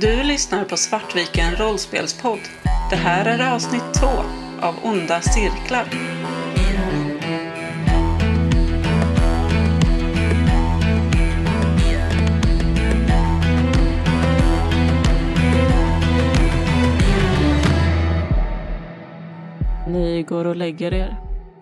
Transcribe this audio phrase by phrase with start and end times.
[0.00, 2.38] Du lyssnar på Svartviken rollspelspodd.
[2.90, 4.06] Det här är avsnitt två
[4.60, 5.84] av Onda cirklar.
[19.88, 21.16] Ni går och lägger er.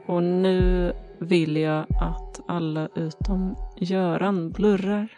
[0.06, 5.08] Och nu vill jag att alla utom Göran blurrar.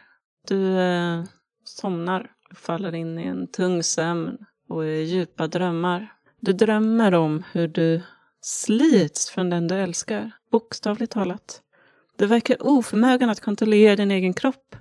[0.49, 1.23] Du eh,
[1.65, 6.13] somnar, faller in i en tung sömn och i djupa drömmar.
[6.41, 8.01] Du drömmer om hur du
[8.41, 11.63] slits från den du älskar, bokstavligt talat.
[12.17, 14.77] Du verkar oförmögen att kontrollera din egen kropp.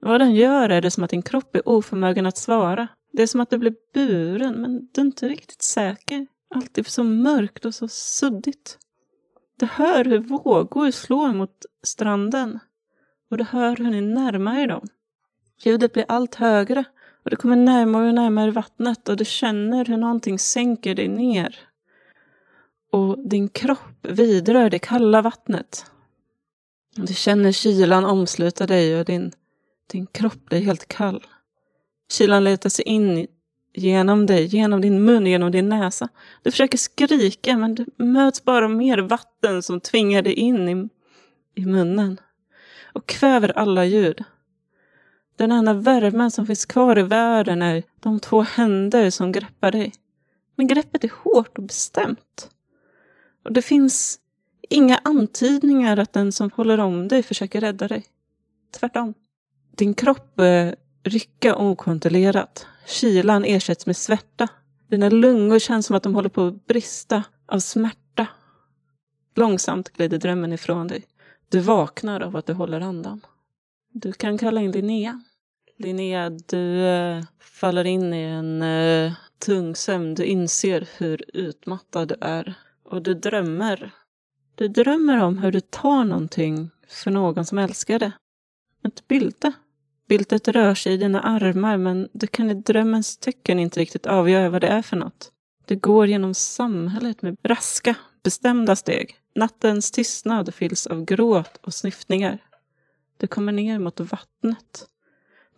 [0.00, 2.88] Vad den gör är det som att din kropp är oförmögen att svara.
[3.12, 6.26] Det är som att du blir buren, men du är inte riktigt säker.
[6.54, 8.78] Allt är så mörkt och så suddigt.
[9.58, 12.58] Du hör hur vågor slår mot stranden
[13.30, 14.88] och du hör hur ni närmar er dem.
[15.64, 16.84] Ljudet blir allt högre
[17.24, 21.58] och du kommer närmare och närmare vattnet och du känner hur någonting sänker dig ner.
[22.92, 25.86] Och din kropp vidrör det kalla vattnet.
[26.96, 29.32] Du känner kylan omsluta dig och din,
[29.86, 31.26] din kropp blir helt kall.
[32.12, 33.26] Kylan letar sig in
[33.74, 36.08] genom dig, genom din mun, genom din näsa.
[36.42, 40.88] Du försöker skrika men du möts bara av mer vatten som tvingar dig in i,
[41.60, 42.20] i munnen
[42.92, 44.24] och kväver alla ljud.
[45.42, 49.92] Den enda värmen som finns kvar i världen är de två händer som greppar dig.
[50.56, 52.50] Men greppet är hårt och bestämt.
[53.44, 54.18] Och det finns
[54.68, 58.04] inga antydningar att den som håller om dig försöker rädda dig.
[58.80, 59.14] Tvärtom.
[59.76, 62.66] Din kropp börjar rycka okontrollerat.
[62.86, 64.48] Kylan ersätts med svärta.
[64.88, 68.26] Dina lungor känns som att de håller på att brista av smärta.
[69.34, 71.04] Långsamt glider drömmen ifrån dig.
[71.48, 73.20] Du vaknar av att du håller andan.
[73.92, 75.22] Du kan kalla in Linnea.
[75.82, 80.14] Linnea, du eh, faller in i en eh, tung sömn.
[80.14, 82.54] Du inser hur utmattad du är.
[82.82, 83.90] Och du drömmer.
[84.54, 88.12] Du drömmer om hur du tar någonting för någon som älskar det.
[88.84, 89.52] Ett bylte.
[90.08, 94.50] Byltet rör sig i dina armar men du kan i drömmens tecken inte riktigt avgöra
[94.50, 95.32] vad det är för något.
[95.66, 99.16] Du går genom samhället med raska, bestämda steg.
[99.34, 102.38] Nattens tystnad fylls av gråt och snyftningar.
[103.16, 104.88] Du kommer ner mot vattnet.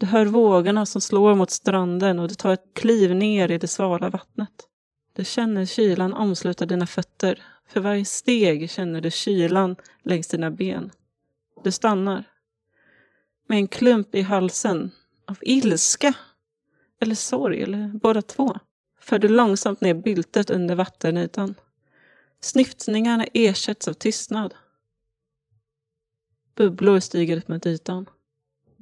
[0.05, 3.69] Du hör vågorna som slår mot stranden och du tar ett kliv ner i det
[3.69, 4.69] svala vattnet.
[5.13, 7.43] Du känner kylan omsluta dina fötter.
[7.69, 10.91] För varje steg känner du kylan längs dina ben.
[11.63, 12.25] Du stannar.
[13.49, 14.91] Med en klump i halsen
[15.27, 16.15] av ilska.
[17.01, 18.59] Eller sorg, eller båda två.
[19.01, 21.55] För du långsamt ner byltet under vattenytan.
[22.41, 24.55] Snyftningarna ersätts av tystnad.
[26.55, 28.07] Bubblor stiger upp mot ytan.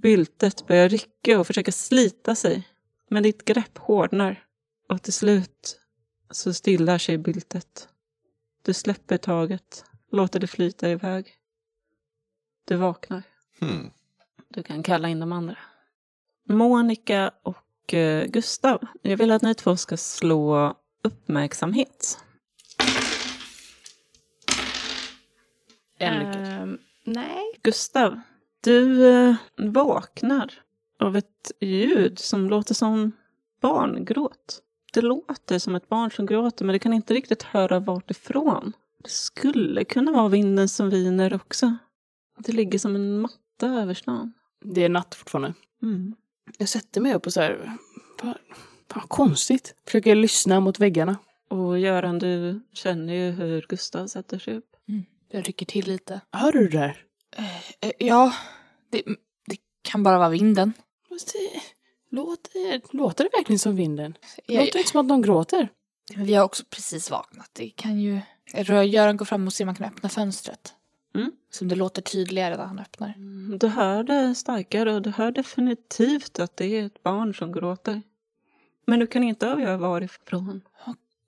[0.03, 2.69] Byltet börjar rycka och försöka slita sig.
[3.09, 4.45] Men ditt grepp hårdnar.
[4.89, 5.81] Och till slut
[6.31, 7.89] så stillar sig byltet.
[8.63, 11.35] Du släpper taget, låter det flyta iväg.
[12.65, 13.23] Du vaknar.
[13.61, 13.91] Hmm.
[14.49, 15.59] Du kan kalla in de andra.
[16.49, 22.19] Monica och eh, Gustav, jag vill att ni två ska slå uppmärksamhet.
[25.99, 26.47] En lyckad.
[26.47, 27.45] Ehm, nej.
[27.63, 28.21] Gustav,
[28.63, 30.53] du eh, vaknar
[30.99, 33.13] av ett ljud som låter som
[33.61, 34.63] barngråt.
[34.93, 38.73] Det låter som ett barn som gråter men du kan inte riktigt höra vart ifrån.
[39.03, 41.77] Det skulle kunna vara vinden som viner också.
[42.39, 44.33] Det ligger som en matta över stan.
[44.65, 45.55] Det är natt fortfarande.
[45.83, 46.15] Mm.
[46.59, 47.77] Jag sätter mig upp och så här,
[48.23, 48.39] vad,
[48.95, 49.75] vad konstigt.
[49.85, 51.17] Försöker lyssna mot väggarna.
[51.49, 54.77] Och Göran, du känner ju hur Gustav sätter sig upp.
[55.31, 56.21] Jag rycker till lite.
[56.33, 57.05] Hör du det där?
[57.37, 58.35] Eh, ja,
[58.91, 59.03] det,
[59.47, 60.73] det kan bara vara vinden.
[61.09, 61.63] Det-
[62.11, 64.15] Låter, låter det verkligen som vinden?
[64.47, 65.69] Jag, Låter inte som att någon gråter?
[66.17, 67.51] men vi har också precis vaknat.
[67.53, 68.21] Det kan ju...
[68.87, 70.75] Göran går fram och ser om man kan öppna fönstret.
[71.15, 71.33] Mm.
[71.51, 73.15] Som det låter tydligare när han öppnar.
[73.59, 78.03] Du hör det starkare och du hör definitivt att det är ett barn som gråter.
[78.87, 80.61] Men du kan inte avgöra varifrån.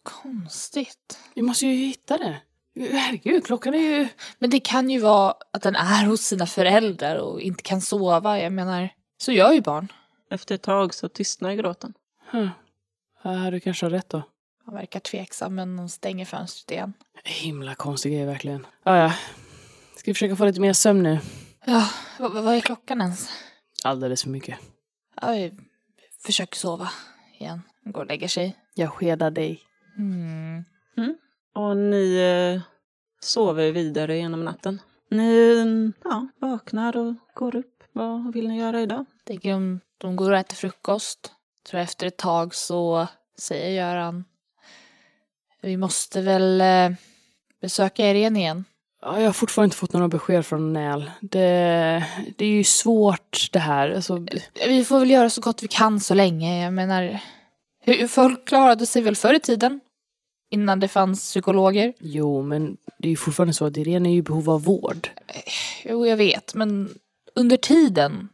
[0.02, 1.18] Konstigt.
[1.34, 2.40] Vi måste ju hitta det.
[2.76, 4.08] Herregud, klockan är ju...
[4.38, 8.40] Men det kan ju vara att den är hos sina föräldrar och inte kan sova.
[8.40, 8.88] Jag menar,
[9.18, 9.92] så gör ju barn.
[10.30, 11.94] Efter ett tag så tystnar gråten.
[12.30, 12.48] Huh.
[13.22, 14.22] Ja, du kanske har rätt då.
[14.64, 16.92] Han verkar tveksam men han stänger fönstret igen.
[17.24, 18.66] Himla konstig grej verkligen.
[18.84, 19.12] Ja, ja.
[19.96, 21.18] Ska vi försöka få lite mer sömn nu?
[21.64, 21.88] Ja,
[22.18, 23.30] vad, vad är klockan ens?
[23.84, 24.58] Alldeles för mycket.
[25.20, 25.52] Ja, vi
[26.26, 26.90] försöker sova
[27.40, 27.62] igen.
[27.84, 28.56] Går och lägger sig.
[28.74, 29.60] Jag skedar dig.
[29.98, 30.64] Mm.
[31.54, 32.62] Och ni eh,
[33.20, 34.80] sover vidare genom natten.
[35.10, 37.82] Ni ja, vaknar och går upp.
[37.92, 39.04] Vad vill ni göra idag?
[39.24, 41.32] Tänker om de går och äter frukost.
[41.70, 43.08] tror jag efter ett tag så
[43.38, 44.24] säger Göran.
[45.60, 46.90] Vi måste väl eh,
[47.60, 48.64] besöka Irene igen.
[49.02, 51.10] Ja, jag har fortfarande inte fått några besked från Näl.
[51.20, 52.04] Det,
[52.36, 53.90] det är ju svårt det här.
[53.90, 54.26] Alltså,
[54.66, 56.64] Vi får väl göra så gott vi kan så länge.
[56.64, 57.20] Jag menar,
[57.80, 59.80] hur folk klarade sig väl förr i tiden?
[60.50, 61.93] Innan det fanns psykologer.
[62.00, 65.08] jo, men det är ju fortfarande så att Irene är ju i behov av vård.
[65.85, 66.88] Jo, jag vet, men
[67.35, 68.29] under tiden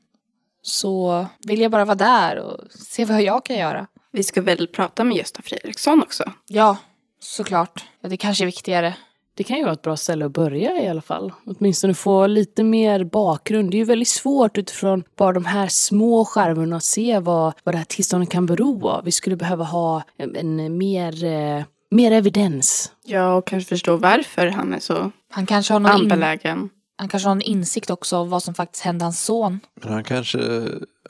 [0.62, 3.86] så vill jag bara vara där och se vad jag kan göra.
[4.12, 6.32] Vi ska väl prata med Gösta Fredriksson också?
[6.46, 6.76] Ja,
[7.20, 7.84] såklart.
[8.00, 8.94] Ja, det kanske är viktigare.
[9.34, 11.32] Det kan ju vara ett bra ställe att börja i alla fall.
[11.46, 13.70] Åtminstone få lite mer bakgrund.
[13.70, 17.74] Det är ju väldigt svårt utifrån bara de här små skärvorna att se vad, vad
[17.74, 19.04] det här tillståndet kan bero av.
[19.04, 22.92] Vi skulle behöva ha en, en mer, eh, mer evidens.
[23.04, 26.70] Ja, och kanske förstå varför han är så Han kanske har någon, in, angelägen.
[26.96, 29.60] han kanske har en insikt också av vad som faktiskt hände hans son.
[29.82, 30.40] Men han kanske,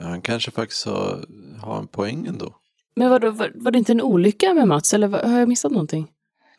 [0.00, 1.24] han kanske faktiskt har,
[1.62, 2.54] har en poäng ändå.
[2.96, 4.94] Men vadå, var, var det inte en olycka med Mats?
[4.94, 6.08] Eller har jag missat någonting?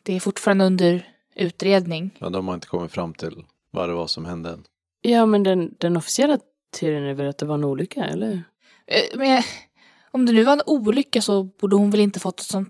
[0.02, 2.10] Det är fortfarande under utredning.
[2.18, 4.62] Ja, de har inte kommit fram till vad det var som hände än.
[5.02, 6.38] Ja, men den, den officiella
[6.80, 8.42] teorin är väl att det var en olycka, eller?
[8.86, 9.42] Eh, Men
[10.10, 12.68] om det nu var en olycka så borde hon väl inte fått ett sånt,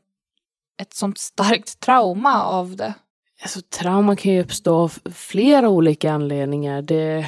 [0.82, 2.94] ett sånt starkt trauma av det.
[3.42, 6.82] Alltså trauma kan ju uppstå av flera olika anledningar.
[6.82, 7.26] Det,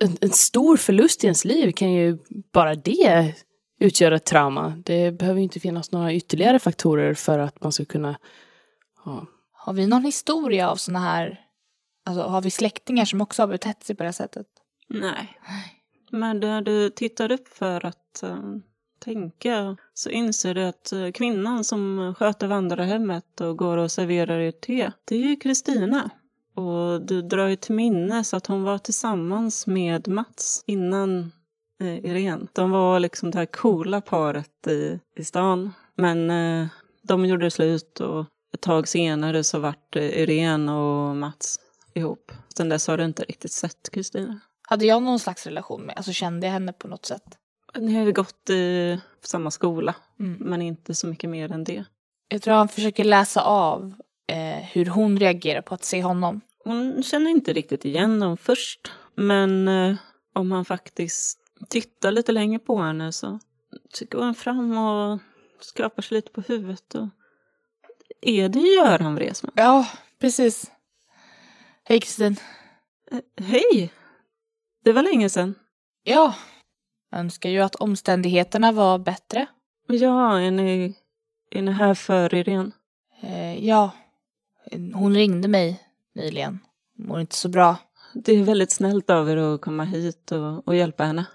[0.00, 2.18] en, en stor förlust i ens liv kan ju
[2.52, 3.34] bara det
[3.80, 4.82] utgöra ett trauma.
[4.84, 8.18] Det behöver ju inte finnas några ytterligare faktorer för att man ska kunna
[9.04, 9.26] ja.
[9.52, 11.40] Har vi någon historia av såna här,
[12.04, 14.46] alltså har vi släktingar som också har betett sig på det här sättet?
[14.88, 15.38] Nej.
[16.10, 18.38] Men du tittar upp för att eh,
[19.00, 24.50] tänka så inser du att eh, kvinnan som sköter vandrarhemmet och går och serverar er
[24.50, 26.10] te, det är ju Kristina.
[26.54, 31.32] Och du drar ju till minnes att hon var tillsammans med Mats innan
[31.80, 32.46] eh, Irene.
[32.52, 35.72] De var liksom det här coola paret i, i stan.
[35.94, 36.68] Men eh,
[37.02, 41.60] de gjorde slut och ett tag senare så vart eh, Irene och Mats
[41.94, 42.32] ihop.
[42.56, 44.40] Sen dess har du inte riktigt sett Kristina.
[44.68, 47.38] Hade jag någon slags relation med, alltså kände jag henne på något sätt?
[47.76, 50.36] Ni har ju gått i samma skola, Mm.
[50.40, 51.84] men inte så mycket mer än det.
[52.28, 53.94] Jag tror han försöker läsa av
[54.26, 56.40] eh, hur hon reagerar på att se honom.
[56.64, 59.96] Hon känner inte riktigt igen dem först, men eh,
[60.34, 61.38] om han faktiskt
[61.68, 63.38] tittar lite längre på henne så,
[63.94, 65.18] så går han fram och
[65.60, 66.94] skrapar sig lite på huvudet.
[66.94, 67.08] Och...
[68.20, 69.52] Är det Göran Wresman?
[69.56, 69.88] Ja,
[70.20, 70.70] precis.
[71.84, 72.36] Hej Kristin.
[73.10, 73.92] Eh, Hej!
[74.84, 75.54] Det var länge sedan.
[76.02, 76.34] Ja.
[77.12, 79.46] Önskar ju att omständigheterna var bättre.
[79.86, 80.94] Ja, är ni,
[81.50, 82.70] är ni här för Irene?
[83.22, 83.90] Eh, ja.
[84.94, 85.82] Hon ringde mig
[86.14, 86.58] nyligen.
[86.98, 87.76] Mår inte så bra.
[88.14, 91.26] Det är väldigt snällt av er att komma hit och, och hjälpa henne.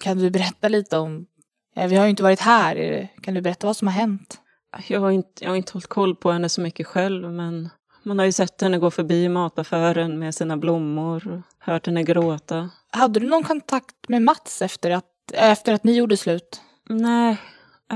[0.00, 1.26] Kan du berätta lite om...
[1.74, 3.08] Ja, vi har ju inte varit här.
[3.22, 4.40] Kan du berätta vad som har hänt?
[4.88, 7.68] Jag har, inte, jag har inte hållit koll på henne så mycket själv, men
[8.02, 12.70] man har ju sett henne gå förbi mataffären med sina blommor hört henne gråta.
[12.90, 16.60] Hade du någon kontakt med Mats efter att, efter att ni gjorde slut?
[16.88, 17.36] Nej,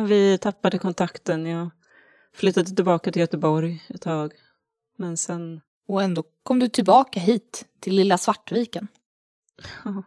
[0.08, 1.46] vi tappade kontakten.
[1.46, 1.70] Jag
[2.34, 4.32] flyttade tillbaka till Göteborg ett tag.
[4.98, 8.88] Men sen, Och ändå kom du tillbaka hit, till lilla Svartviken.
[9.84, 10.02] ja,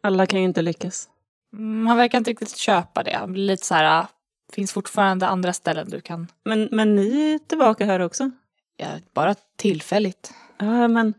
[0.00, 1.08] alla kan ju inte lyckas.
[1.52, 3.16] Mm, han verkar inte riktigt köpa det.
[3.16, 4.08] Han blir lite så här, ah,
[4.52, 6.26] finns fortfarande andra ställen du kan...
[6.44, 8.30] Men, men ni är tillbaka här också?
[8.76, 10.34] Ja, bara tillfälligt.
[10.58, 11.14] Ja, men,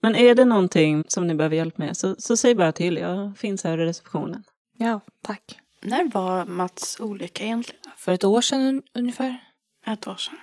[0.00, 2.96] men är det någonting som ni behöver hjälp med så, så säg bara till.
[2.96, 4.44] Jag finns här i receptionen.
[4.76, 5.58] Ja, tack.
[5.82, 7.82] När var Mats olycka egentligen?
[7.96, 9.38] För ett år sedan un- ungefär.
[9.86, 10.36] Ett år sedan.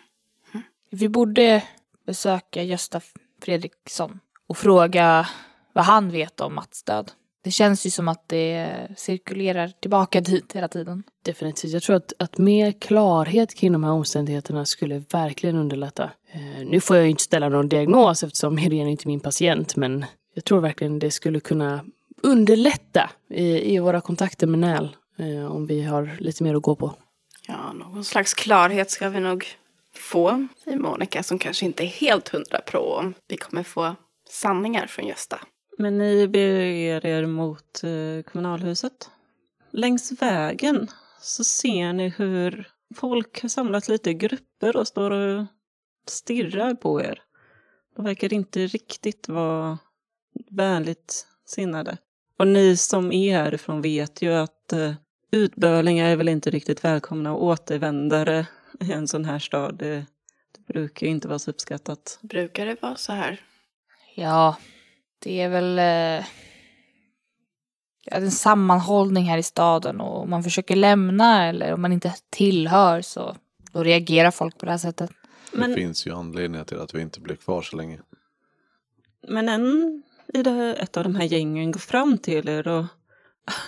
[0.90, 1.64] Vi borde
[2.06, 3.02] besöka Gösta
[3.42, 5.28] Fredriksson och fråga
[5.74, 7.12] vad han vet om Mats död.
[7.46, 11.04] Det känns ju som att det cirkulerar tillbaka dit hela tiden.
[11.26, 11.74] Definitivt.
[11.74, 16.12] Jag tror att, att mer klarhet kring de här omständigheterna skulle verkligen underlätta.
[16.32, 19.76] Eh, nu får jag ju inte ställa någon diagnos eftersom Irene är inte min patient,
[19.76, 21.86] men jag tror verkligen det skulle kunna
[22.24, 26.76] underlätta i, i våra kontakter med NÄL eh, om vi har lite mer att gå
[26.76, 26.94] på.
[27.48, 29.46] Ja, någon slags klarhet ska vi nog
[29.96, 33.96] få, säger Monica, som kanske inte är helt hundra pro om vi kommer få
[34.30, 35.40] sanningar från Gösta.
[35.78, 39.10] Men ni beger er mot eh, kommunalhuset.
[39.72, 40.88] Längs vägen
[41.22, 45.46] så ser ni hur folk har samlat lite i grupper och står och
[46.08, 47.22] stirrar på er.
[47.96, 49.78] De verkar inte riktigt vara
[50.52, 51.98] vänligt sinnade.
[52.40, 54.94] Och ni som är härifrån vet ju att eh,
[55.32, 58.48] utbölingar är väl inte riktigt välkomna och återvändare
[58.80, 60.06] i en sån här stad, det,
[60.52, 62.20] det brukar inte vara så uppskattat.
[62.22, 63.42] Brukar det vara så här?
[64.16, 64.56] Ja,
[65.20, 65.80] det är väl...
[65.80, 66.26] Eh...
[68.12, 73.02] en sammanhållning här i staden och om man försöker lämna eller om man inte tillhör
[73.02, 73.36] så
[73.72, 75.12] då reagerar folk på det här sättet.
[75.52, 78.00] Men- Det finns ju anledningar till att vi inte blir kvar så länge.
[79.28, 80.04] Men en
[80.34, 82.86] i det, ett av de här gängen går fram till er och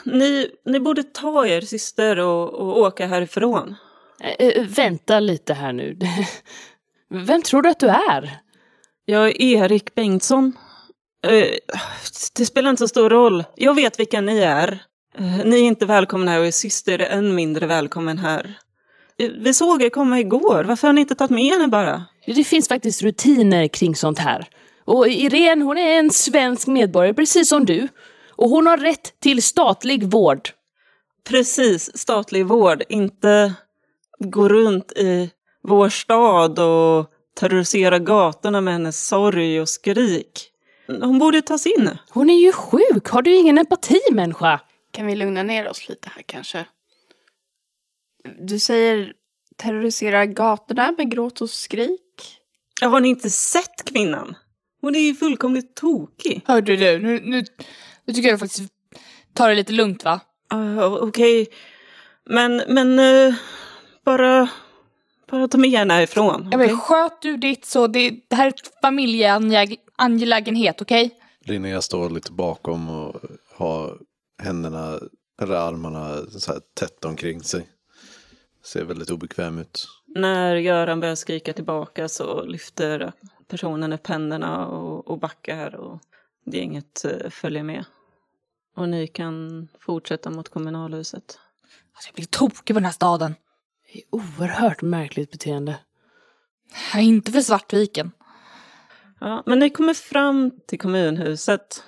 [0.04, 3.76] ni, ni borde ta er syster och, och åka härifrån.
[4.40, 6.00] Eh, vänta lite här nu.
[7.10, 8.40] Vem tror du att du är?
[9.06, 10.54] Jag är Erik Bengtsson.
[11.24, 11.48] Eh,
[12.38, 13.44] det spelar inte så stor roll.
[13.56, 14.80] Jag vet vilka ni är.
[15.18, 18.58] Eh, ni är inte välkomna här och er syster är än mindre välkommen här.
[19.20, 20.64] Eh, Vi såg er komma igår.
[20.64, 22.06] Varför har ni inte tagit med henne bara?
[22.26, 24.48] Det finns faktiskt rutiner kring sånt här.
[24.86, 27.88] Och Irene, hon är en svensk medborgare precis som du.
[28.32, 30.50] Och hon har rätt till statlig vård.
[31.30, 32.84] Precis, statlig vård.
[32.90, 33.54] Inte
[34.20, 35.30] gå runt i
[35.64, 37.06] vår stad och
[37.40, 40.50] terrorisera gatorna med hennes sorg och skrik.
[40.88, 41.98] Hon borde tas in.
[42.10, 44.60] Hon är ju sjuk, har du ingen empati människa?
[44.92, 46.66] Kan vi lugna ner oss lite här kanske?
[48.40, 49.14] Du säger
[49.56, 52.38] terrorisera gatorna med gråt och skrik?
[52.82, 54.36] Ja, Har ni inte sett kvinnan?
[54.82, 56.42] Hon är ju fullkomligt tokig.
[56.46, 57.44] Hörde du, nu, nu,
[58.06, 58.74] nu tycker jag faktiskt
[59.34, 60.20] ta det lite lugnt va?
[60.54, 61.48] Uh, Okej,
[62.26, 63.36] men, men eh,
[64.06, 64.50] bara,
[65.32, 66.48] bara ta med henne härifrån.
[66.52, 66.78] Ja, men okej?
[66.78, 71.12] sköt du ditt så, det, det här är familjeangelägenhet, okej?
[71.46, 73.22] Linnea står lite bakom och
[73.56, 73.98] har
[74.44, 75.00] händerna,
[75.42, 77.68] eller armarna så här tätt omkring sig.
[78.66, 79.88] Ser väldigt obekväm ut.
[80.16, 83.14] När Göran börjar skrika tillbaka så lyfter
[83.48, 86.00] personen upp händerna och, och backar och
[86.46, 87.86] gänget eh, följer med.
[88.76, 91.40] Och ni kan fortsätta mot kommunalhuset.
[91.94, 93.36] Alltså, jag blir tokig på den här staden.
[93.98, 95.80] Det är oerhört märkligt beteende.
[96.94, 98.12] Är inte för Svartviken.
[99.20, 101.84] Ja, men ni kommer fram till kommunhuset.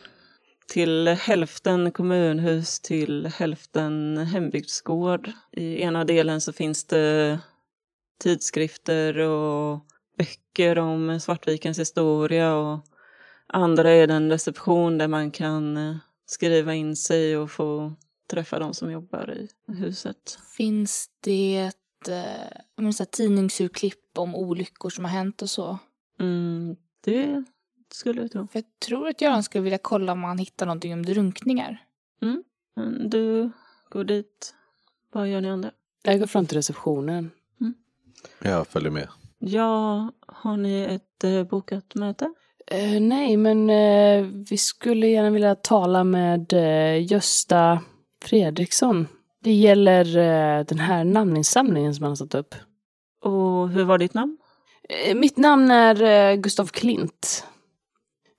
[0.67, 5.31] Till hälften kommunhus, till hälften hembygdsgård.
[5.51, 7.39] I ena delen så finns det
[8.19, 9.79] tidskrifter och
[10.17, 12.79] böcker om Svartvikens historia och
[13.47, 17.93] andra är den reception där man kan skriva in sig och få
[18.29, 20.39] träffa de som jobbar i huset.
[20.57, 21.71] Finns det
[22.07, 25.79] eh, så här, tidningsurklipp om olyckor som har hänt och så?
[26.19, 27.43] Mm, det
[27.91, 28.47] skulle jag tro.
[28.47, 31.85] För jag tror att Göran skulle vilja kolla om han hittar någonting om drunkningar.
[32.75, 33.51] Men du
[33.89, 34.55] går dit.
[35.11, 35.71] Vad gör ni andra?
[36.03, 37.31] Jag går fram till receptionen.
[38.41, 39.07] Jag följer med.
[39.39, 42.33] Ja, har ni ett eh, bokat möte?
[42.67, 47.79] Eh, nej, men eh, vi skulle gärna vilja tala med eh, Gösta
[48.21, 49.07] Fredriksson.
[49.43, 52.55] Det gäller eh, den här namninsamlingen som han har satt upp.
[53.23, 54.37] Och hur var ditt namn?
[54.89, 57.45] Eh, mitt namn är eh, Gustav Klint.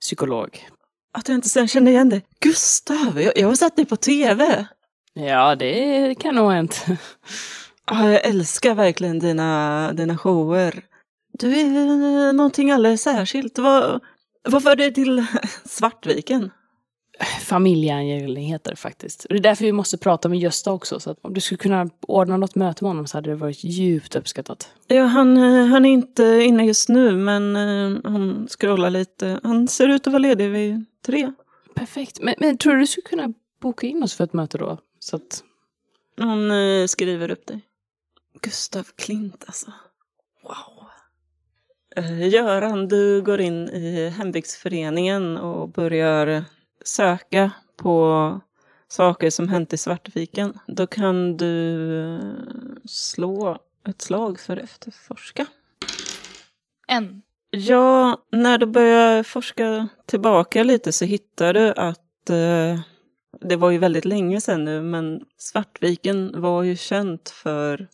[0.01, 0.67] Psykolog.
[1.13, 2.25] Att jag inte sen kände igen dig.
[2.39, 4.67] Gustav, jag, jag har sett dig på tv.
[5.13, 6.85] Ja, det kan nog ha hänt.
[7.85, 10.85] Ja, jag älskar verkligen dina, dina shower.
[11.33, 13.59] Du är någonting alldeles särskilt.
[13.59, 14.01] Vad,
[14.49, 15.25] vad för dig till
[15.65, 16.51] Svartviken?
[17.51, 19.25] Familjeangelägenheter faktiskt.
[19.25, 20.99] Och det är därför vi måste prata med Gösta också.
[20.99, 23.63] Så att om du skulle kunna ordna något möte med honom så hade det varit
[23.63, 24.71] djupt uppskattat.
[24.87, 29.39] Ja, han, han är inte inne just nu, men eh, han scrollar lite.
[29.43, 31.31] Han ser ut att vara ledig vid tre.
[31.75, 32.19] Perfekt.
[32.21, 34.77] Men, men tror du du skulle kunna boka in oss för ett möte då?
[34.99, 35.43] Så att...
[36.17, 37.61] Hon eh, skriver upp dig.
[38.41, 39.71] Gustav Klint alltså.
[40.43, 40.87] Wow.
[41.95, 46.45] Eh, Göran, du går in i hembygdsföreningen och börjar
[46.85, 48.41] söka på
[48.87, 50.59] saker som hänt i Svartviken.
[50.67, 52.19] Då kan du
[52.85, 53.57] slå
[53.87, 55.45] ett slag för efterforska.
[56.87, 57.21] En.
[57.49, 62.79] Ja, när du börjar forska tillbaka lite så hittar du att eh,
[63.41, 67.87] det var ju väldigt länge sedan nu, men Svartviken var ju känt för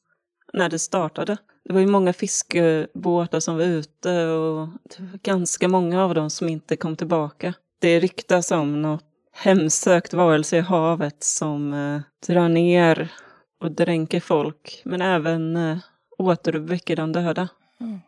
[0.53, 1.37] när det startade.
[1.63, 6.29] Det var ju många fiskebåtar som var ute och det var ganska många av dem
[6.29, 7.53] som inte kom tillbaka.
[7.79, 13.11] Det ryktas om något hemsökt varelse i havet som eh, drar ner
[13.59, 15.77] och dränker folk, men även eh,
[16.17, 17.49] återuppväcker de döda.
[17.79, 17.99] Mm.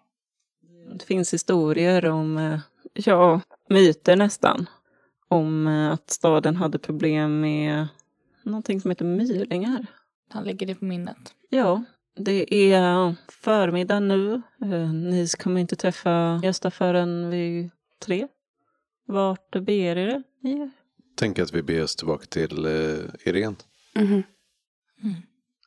[0.97, 2.59] Det finns historier om, eh,
[2.93, 4.69] ja, myter nästan.
[5.27, 7.87] Om eh, att staden hade problem med
[8.43, 9.85] någonting som heter mylingar.
[10.29, 11.33] Han lägger det på minnet.
[11.49, 11.83] Ja,
[12.15, 14.41] det är förmiddag nu.
[14.61, 17.69] Eh, Ni kommer inte träffa Gösta förrän vid
[18.05, 18.27] tre.
[19.09, 20.69] Vart beger er ni?
[21.15, 23.55] Tänk att vi beger oss tillbaka till eh, Irene.
[23.95, 24.23] Mhm.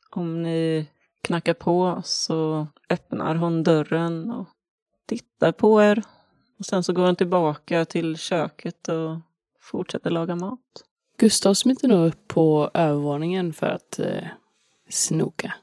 [0.09, 0.87] Om ni
[1.21, 4.47] knackar på så öppnar hon dörren och
[5.05, 6.03] tittar på er.
[6.59, 9.17] Och sen så går hon tillbaka till köket och
[9.59, 10.59] fortsätter laga mat.
[11.17, 14.27] Gustav smiter nog upp på övervåningen för att eh,
[14.89, 15.53] snoka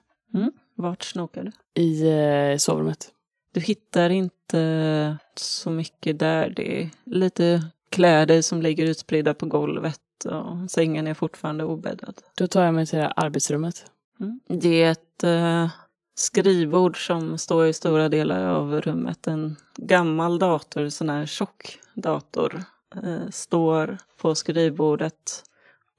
[0.75, 1.82] Vart snokar du?
[1.82, 2.10] i
[2.52, 3.14] eh, sovrummet.
[3.52, 6.50] Du hittar inte så mycket där.
[6.50, 12.14] Det är lite kläder som ligger utspridda på golvet och sängen är fortfarande obäddad.
[12.35, 13.85] Då tar jag mig till arbetsrummet.
[14.21, 14.40] Mm.
[14.49, 15.71] Det är ett eh,
[16.14, 19.26] skrivbord som står i stora delar av rummet.
[19.26, 22.64] En gammal dator, sån här tjock dator,
[22.95, 25.42] eh, står på skrivbordet.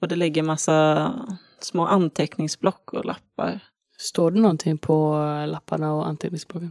[0.00, 1.12] Och det ligger massa
[1.60, 3.60] små anteckningsblock och lappar.
[3.98, 5.16] Står det någonting på
[5.46, 6.70] lapparna och anteckningsblocken?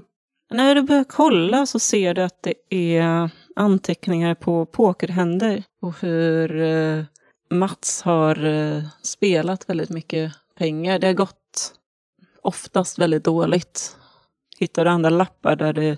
[0.53, 6.62] När du börjar kolla så ser du att det är anteckningar på pokerhänder och hur
[6.62, 7.03] eh,
[7.50, 11.00] Mats har eh, spelat väldigt mycket pengar.
[11.00, 11.74] Det har gått
[12.41, 13.98] oftast väldigt dåligt.
[14.58, 15.98] Hittar du andra lappar där det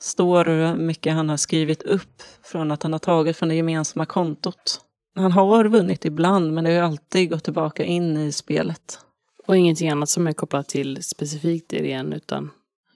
[0.00, 4.06] står hur mycket han har skrivit upp från att han har tagit från det gemensamma
[4.06, 4.80] kontot.
[5.14, 8.98] Han har vunnit ibland men det har alltid gått tillbaka in i spelet.
[9.46, 12.50] Och ingenting annat som är kopplat till specifikt Irene utan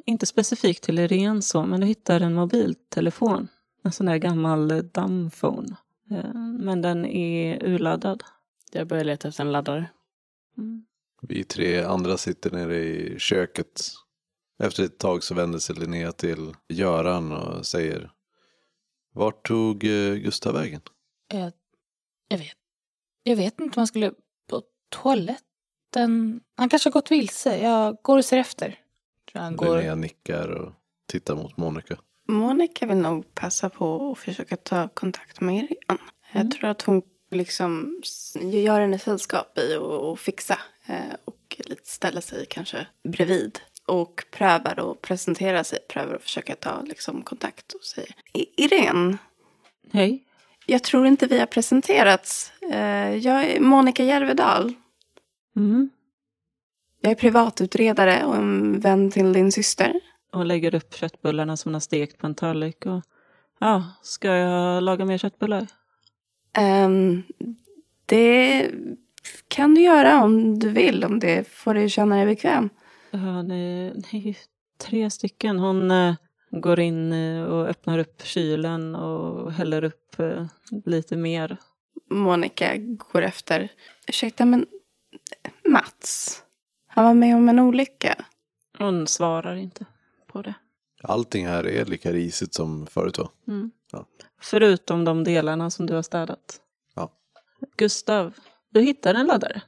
[0.09, 3.49] inte specifikt till Irene så, men du hittar en mobiltelefon.
[3.85, 5.77] En sån där gammal eh, dumbphone.
[6.11, 8.23] Eh, Men den är urladdad.
[8.73, 9.91] jag börjar leta efter en laddare.
[10.59, 10.85] Mm.
[11.23, 13.83] Vi tre andra sitter nere i köket.
[14.63, 18.11] Efter ett tag så vänder sig Linnea till Göran och säger
[19.15, 20.81] Vart tog eh, Gustav vägen?
[21.33, 21.53] Jag,
[22.29, 22.57] jag vet.
[23.23, 24.13] Jag vet inte om han skulle
[24.51, 26.41] på toaletten.
[26.57, 27.59] Han kanske har gått vilse.
[27.59, 28.79] Jag går och ser efter.
[29.33, 29.77] Tror han går.
[29.77, 30.73] Linnea nickar och
[31.07, 31.97] tittar mot Monica.
[32.29, 36.01] Monica vill nog passa på att försöka ta kontakt med Irene.
[36.33, 38.01] Jag tror att hon liksom
[38.43, 40.59] gör henne sällskap i och, och fixa.
[40.87, 43.59] Eh, och lite ställa sig kanske bredvid.
[43.87, 45.79] Och prövar att presentera sig.
[45.89, 48.13] Prövar att försöka ta liksom, kontakt och säga.
[48.33, 49.19] "I- Irene,
[49.93, 50.25] Hej.
[50.67, 52.53] jag tror inte vi har presenterats.
[52.73, 54.75] Eh, jag är Monica Järvedal.
[55.57, 55.91] Mm.
[57.01, 60.01] Jag är privatutredare och en vän till din syster.
[60.33, 62.87] Och lägger upp köttbullarna som hon har stekt på en tallrik.
[62.87, 63.03] Och,
[63.61, 65.67] ja, ska jag laga mer köttbullar?
[66.53, 67.23] Ehm,
[68.07, 68.71] det
[69.49, 72.71] kan du göra om du vill, om det får dig känna dig bekväm.
[73.11, 74.37] Ja, det, det är
[74.79, 75.59] tre stycken.
[75.59, 76.15] Hon eh,
[76.51, 80.47] går in eh, och öppnar upp kylen och häller upp eh,
[80.85, 81.57] lite mer.
[82.11, 83.69] Monica går efter.
[84.07, 84.67] Ursäkta, men
[85.69, 86.43] Mats,
[86.99, 88.25] han var med om en olycka.
[88.79, 89.85] Hon svarar inte
[90.27, 90.55] på det.
[91.03, 93.29] Allting här är lika risigt som förut va?
[93.49, 93.71] Mm.
[93.93, 94.07] Ja.
[94.41, 96.61] Förutom de delarna som du har städat.
[96.95, 97.13] Ja.
[97.77, 98.35] Gustav,
[98.71, 99.63] du hittar en laddare.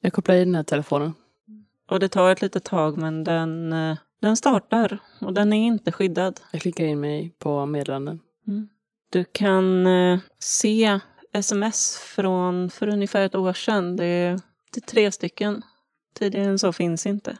[0.00, 1.14] Jag kopplar i den här telefonen.
[1.90, 5.92] Och det tar ett litet tag men den, eh, den startar och den är inte
[5.92, 6.40] skyddad.
[6.52, 8.20] Jag klickar in mig på meddelanden.
[9.10, 11.00] Du kan eh, se
[11.32, 13.96] sms från för ungefär ett år sedan.
[13.96, 14.40] Det är,
[14.72, 15.62] det är tre stycken.
[16.14, 17.36] Tidigare än så finns inte.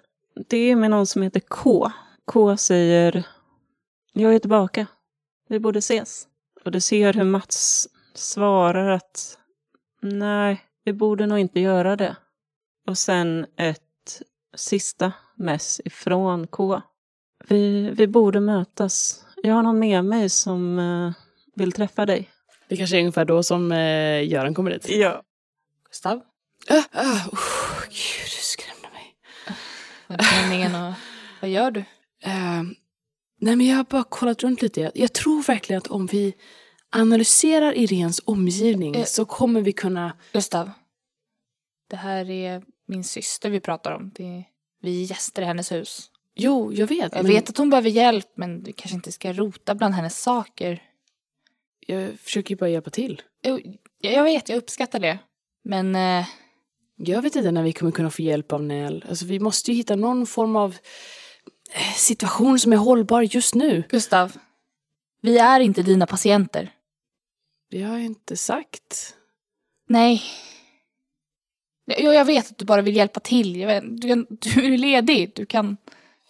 [0.49, 1.91] Det är med någon som heter K.
[2.25, 3.27] K säger
[4.13, 4.87] Jag är tillbaka.
[5.49, 6.27] Vi borde ses.
[6.65, 9.39] Och du ser hur Mats svarar att
[10.03, 12.17] Nej, vi borde nog inte göra det.
[12.87, 14.23] Och sen ett
[14.57, 16.83] sista mess ifrån K.
[17.49, 19.25] Vi, vi borde mötas.
[19.43, 21.13] Jag har någon med mig som eh,
[21.55, 22.31] vill träffa dig.
[22.69, 24.89] Det kanske är ungefär då som eh, Göran kommer dit.
[24.89, 25.23] Ja.
[25.89, 26.17] Gustav?
[26.71, 28.34] Uh, uh, oh, gud.
[30.07, 30.17] Och
[31.41, 31.81] vad gör du?
[32.23, 32.63] Eh,
[33.41, 34.81] nej, men jag har bara kollat runt lite.
[34.81, 36.35] Jag, jag tror verkligen att om vi
[36.91, 39.05] analyserar Irens omgivning Eh.
[39.05, 40.17] så kommer vi kunna...
[40.33, 40.71] Gustav.
[41.91, 44.11] Det här är min syster vi pratar om.
[44.15, 44.45] Det är,
[44.83, 46.11] vi är gäster i hennes hus.
[46.35, 47.13] Jo, jag vet.
[47.15, 50.23] Jag men vet att hon behöver hjälp men du kanske inte ska rota bland hennes
[50.23, 50.83] saker.
[51.87, 53.23] Jag försöker ju bara hjälpa till.
[53.43, 53.61] Jo,
[53.99, 55.19] Jag vet, jag uppskattar det.
[55.65, 56.27] Men eh,
[56.97, 59.05] Jag vet inte när vi kommer kunna få hjälp av Nell.
[59.09, 60.77] Alltså, vi måste ju hitta någon form av
[61.75, 63.83] eh, situation som är hållbar just nu.
[63.89, 64.33] Gustav,
[65.23, 66.71] vi är inte dina patienter.
[67.71, 69.15] Det har jag inte sagt.
[69.89, 70.23] Nej.
[71.85, 73.57] Jag, jag vet att du bara vill hjälpa till.
[73.57, 75.33] Jag vet, du, kan, du är ledig.
[75.35, 75.77] Du kan...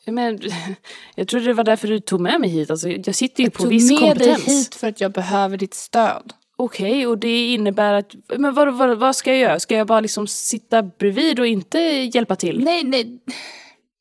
[0.06, 0.40] Men,
[1.14, 2.70] jag trodde det var därför du tog med mig hit.
[2.70, 4.44] Alltså, jag sitter ju Jag på tog viss med kompetens.
[4.44, 6.32] dig hit för att jag behöver ditt stöd.
[6.56, 8.14] Okej, och det innebär att...
[8.38, 9.60] Men vad, vad, vad ska jag göra?
[9.60, 12.64] Ska jag bara liksom sitta bredvid och inte hjälpa till?
[12.64, 13.20] Nej, nej.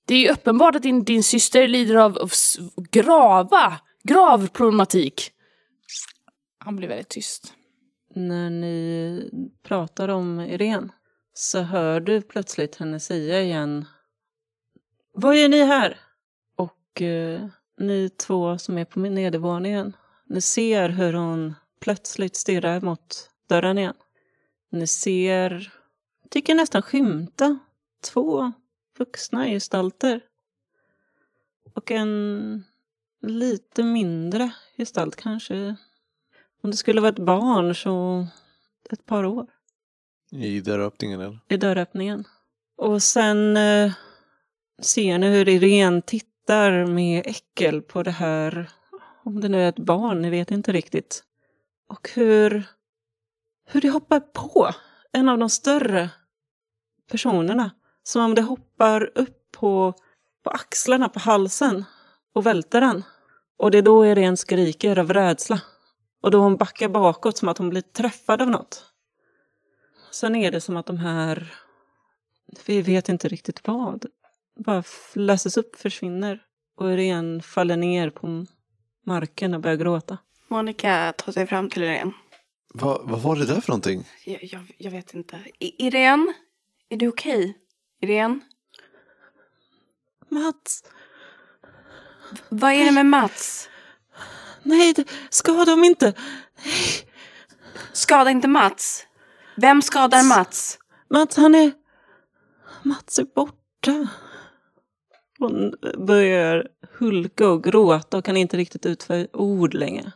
[0.05, 2.29] Det är ju uppenbart att din, din syster lider av, av
[2.91, 5.31] grava, grav problematik.
[6.57, 7.53] Han blir väldigt tyst.
[8.15, 9.29] När ni
[9.63, 10.89] pratar om Irene
[11.33, 13.85] så hör du plötsligt henne säga igen
[15.13, 15.99] Vad gör ni här?
[16.55, 17.47] Och eh,
[17.79, 19.95] ni två som är på nedervåningen,
[20.29, 23.93] ni ser hur hon plötsligt stirrar mot dörren igen.
[24.71, 25.73] Ni ser,
[26.29, 27.59] tycker nästan skymta,
[28.11, 28.51] två
[28.97, 30.21] vuxna gestalter.
[31.73, 32.63] Och en
[33.21, 35.75] lite mindre gestalt kanske.
[36.61, 38.27] Om det skulle vara ett barn så
[38.89, 39.47] ett par år
[40.31, 41.39] I dörröppningen eller?
[41.49, 42.23] i dörröppningen.
[42.77, 43.91] Och sen eh,
[44.81, 48.69] ser ni hur Irene tittar med äckel på det här,
[49.23, 51.23] om det nu är ett barn, ni vet inte riktigt.
[51.87, 52.67] Och hur,
[53.65, 54.69] hur det hoppar på
[55.11, 56.09] en av de större
[57.11, 57.71] personerna.
[58.03, 59.93] Som om det hoppar upp på,
[60.43, 61.85] på axlarna, på halsen
[62.33, 63.03] och välter den.
[63.57, 65.61] Och det är då Irene skriker av rädsla.
[66.21, 68.85] Och då hon backar bakåt som att hon blir träffad av något.
[70.11, 71.53] Sen är det som att de här,
[72.65, 74.05] vi vet inte riktigt vad,
[74.55, 76.43] bara löses upp, försvinner.
[76.75, 78.45] Och Irene faller ner på
[79.05, 80.17] marken och börjar gråta.
[80.47, 82.11] Monica tar sig fram till Irene.
[82.73, 84.07] Va, vad var det där för någonting?
[84.25, 85.39] Jag, jag, jag vet inte.
[85.59, 86.33] I, Irene?
[86.89, 87.57] Är du okej?
[88.01, 88.39] Irene?
[90.29, 90.83] Mats,
[92.49, 93.69] Vad är det med Mats?
[94.63, 94.93] nej,
[95.29, 96.13] skada dem inte.
[97.93, 99.07] Skada inte Mats.
[99.57, 100.79] Vem skadar Mats?
[101.09, 101.71] Mats, han är...
[102.83, 104.07] Mats är borta.
[105.39, 106.67] Hon börjar
[106.99, 110.11] hulka och gråta och kan inte riktigt utföra ord längre.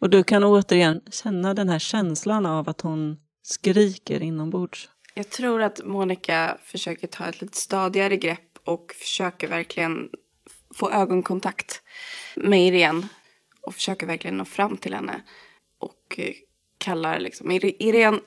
[0.00, 4.88] Och du kan återigen känna den här känslan av att hon skriker inombords.
[5.14, 10.08] Jag tror att Monica försöker ta ett lite stadigare grepp och försöker verkligen
[10.74, 11.82] få ögonkontakt
[12.36, 13.08] med Irene.
[13.62, 15.20] Och försöker verkligen nå fram till henne.
[15.78, 16.32] Och eh,
[16.78, 18.18] kallar liksom "Ir- Irene,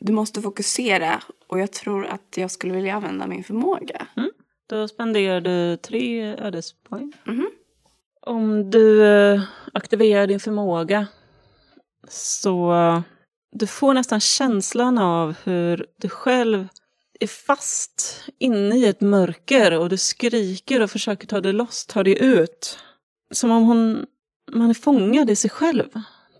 [0.00, 1.22] du måste fokusera.
[1.48, 4.06] Och jag tror att jag skulle vilja använda min förmåga.
[4.66, 7.12] Då spenderar du tre ödespoäng.
[7.24, 7.50] Mhm.
[8.26, 11.06] Om du eh, aktiverar din förmåga
[12.08, 13.00] så eh,
[13.52, 16.68] du får nästan känslan av hur du själv
[17.20, 22.02] är fast inne i ett mörker och du skriker och försöker ta dig loss, ta
[22.02, 22.78] dig ut.
[23.30, 24.06] Som om hon,
[24.52, 25.88] man är fångad i sig själv.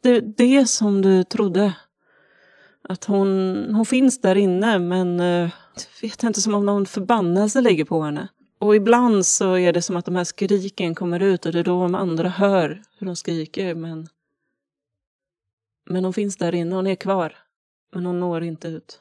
[0.03, 1.73] Det är det som du trodde.
[2.89, 5.51] Att hon, hon finns där inne men du
[6.01, 8.29] jag vet inte, som om någon förbannelse ligger på henne.
[8.65, 11.65] Och ibland så är det som att de här skriken kommer ut och det är
[11.65, 14.09] då de andra hör hur de skriker men
[15.91, 17.37] men hon finns där inne, hon är kvar.
[17.95, 19.01] Men hon når inte ut.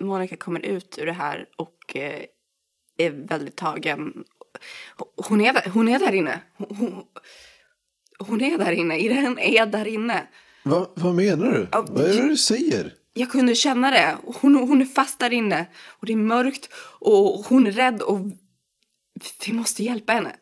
[0.00, 2.22] Monica kommer ut ur det här och eh,
[2.96, 4.24] är väldigt tagen.
[5.28, 6.40] Hon är där, hon är där inne.
[6.56, 7.04] Hon, hon,
[8.18, 8.98] hon är där inne.
[8.98, 10.26] Irene är där inne.
[10.62, 11.68] Va, vad menar du?
[11.72, 12.94] Ja, vad är det du säger?
[13.14, 14.16] Jag kunde känna det.
[14.24, 15.66] Hon, hon är fast där inne.
[15.86, 16.68] Och det är mörkt
[17.00, 18.18] och hon är rädd och
[19.46, 20.36] vi måste hjälpa henne.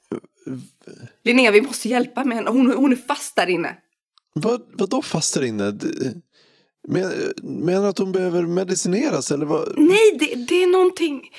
[1.24, 2.50] Linnea, vi måste hjälpa med henne.
[2.50, 3.76] Hon, hon är fast där inne.
[4.32, 5.78] Vad, vad då fast där inne?
[6.88, 7.12] Men,
[7.42, 9.78] menar du att hon behöver medicineras eller vad?
[9.78, 11.30] Nej, det, det är någonting.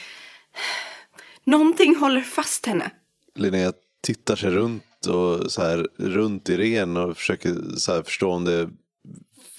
[1.43, 2.91] Någonting håller fast henne.
[3.35, 8.43] Linnea tittar sig runt och så här runt Irene och försöker så här förstå om
[8.43, 8.69] det är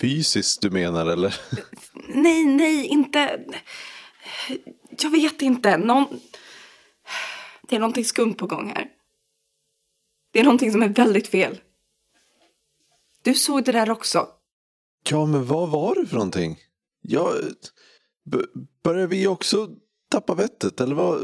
[0.01, 1.35] fysiskt du menar eller?
[2.09, 3.41] Nej, nej, inte.
[5.03, 5.77] Jag vet inte.
[5.77, 6.21] Någon...
[7.69, 8.87] Det är någonting skumt på gång här.
[10.33, 11.61] Det är någonting som är väldigt fel.
[13.23, 14.29] Du såg det där också.
[15.11, 16.59] Ja, men vad var det för någonting?
[17.01, 17.33] Ja,
[18.25, 18.39] b-
[18.85, 19.69] börjar vi också
[20.11, 21.21] tappa vettet eller vad?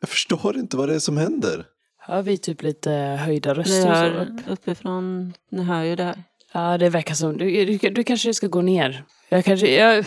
[0.00, 1.66] Jag förstår inte vad det är som händer.
[1.98, 3.82] Hör vi typ lite höjda Ni röster?
[3.82, 4.40] så hör upp?
[4.48, 6.22] uppifrån, ni hör ju det här.
[6.52, 7.36] Ja, det verkar som.
[7.36, 9.04] Du, du, du kanske ska gå ner.
[9.32, 10.04] Jag, kanske, jag,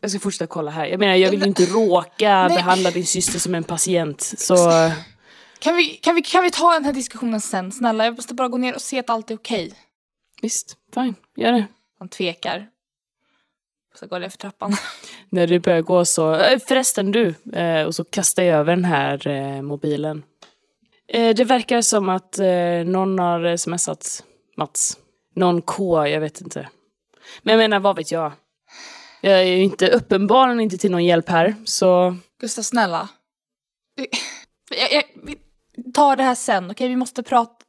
[0.00, 0.86] jag ska fortsätta kolla här.
[0.86, 2.56] Jag menar, jag vill ju inte råka Nej.
[2.56, 4.20] behandla din syster som en patient.
[4.22, 4.56] Så
[5.58, 7.72] Kan vi, kan, vi, kan vi ta den här diskussionen sen?
[7.72, 9.74] Snälla, jag måste bara gå ner och se att allt är okej.
[10.42, 11.66] visst, fine, gör det.
[11.98, 12.68] Han tvekar.
[13.94, 14.76] Så går jag för trappan.
[15.28, 18.84] När du börjar gå så, eh, förresten du, eh, och så kastar jag över den
[18.84, 20.22] här eh, mobilen.
[21.06, 22.38] Det verkar som att
[22.86, 24.24] någon har smsat
[24.56, 24.98] Mats.
[25.34, 26.68] Någon K, jag vet inte.
[27.42, 28.32] Men jag menar, vad vet jag?
[29.24, 33.08] Jag är ju inte, uppenbarligen inte till någon hjälp här, så Gustav, snälla.
[33.96, 34.06] Vi,
[34.78, 35.36] jag, jag, vi
[35.92, 36.88] tar det här sen, okej?
[36.88, 37.64] Vi måste prata.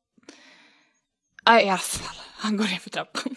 [1.45, 2.15] Nej, i alla fall.
[2.37, 3.35] Han går ner för trappan.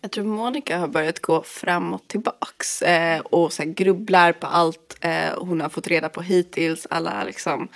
[0.00, 4.46] Jag tror Monica har börjat gå fram och tillbaks eh, och så här grubblar på
[4.46, 7.68] allt eh, hon har fått reda på hittills, alla liksom,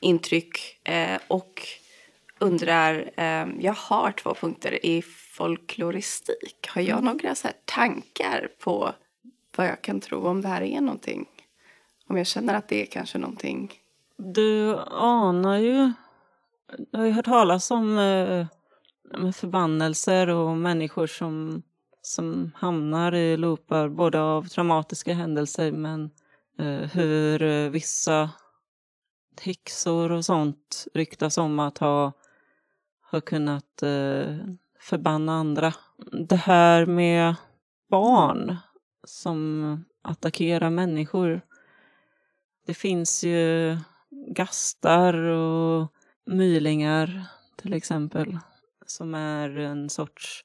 [0.00, 0.88] intryck.
[0.88, 1.62] Eh, och
[2.38, 6.68] undrar, eh, jag har två punkter i folkloristik.
[6.68, 8.94] Har jag några så här tankar på
[9.58, 11.26] vad jag kan tro om det här är någonting?
[12.08, 13.72] Om jag känner att det är kanske någonting.
[14.16, 15.92] Du anar ju,
[16.90, 18.46] du har ju hört talas om eh,
[19.32, 21.62] förbannelser och människor som
[22.02, 26.10] som hamnar i loopar både av traumatiska händelser men
[26.58, 28.30] eh, hur eh, vissa
[29.40, 32.12] häxor och sånt ryktas om att ha,
[33.10, 34.36] ha kunnat eh,
[34.80, 35.74] förbanna andra.
[36.28, 37.34] Det här med
[37.90, 38.56] barn
[39.04, 41.40] som attackerar människor.
[42.66, 43.76] Det finns ju
[44.10, 45.92] gastar och
[46.24, 47.24] mylingar
[47.56, 48.38] till exempel
[48.86, 50.44] som är en sorts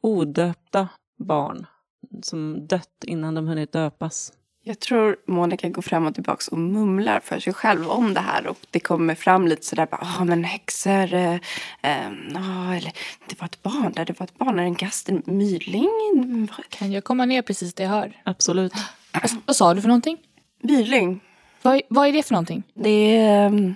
[0.00, 1.66] odöpta barn
[2.22, 4.32] som dött innan de hunnit döpas.
[4.70, 8.46] Jag tror Monica går fram och tillbaka och mumlar för sig själv om det här.
[8.46, 11.34] Och det kommer fram lite sådär, ja men häxor, eh,
[11.82, 12.92] eh, ah, eller
[13.26, 16.48] det var ett barn där, det var ett barn, en gast, en myrling.
[16.68, 18.20] Kan jag komma ner precis det jag hör?
[18.24, 18.72] Absolut.
[19.12, 20.18] Vad, vad sa du för någonting?
[20.62, 21.20] Myrling,
[21.62, 22.62] Vad, vad är det för någonting?
[22.74, 23.74] det är um,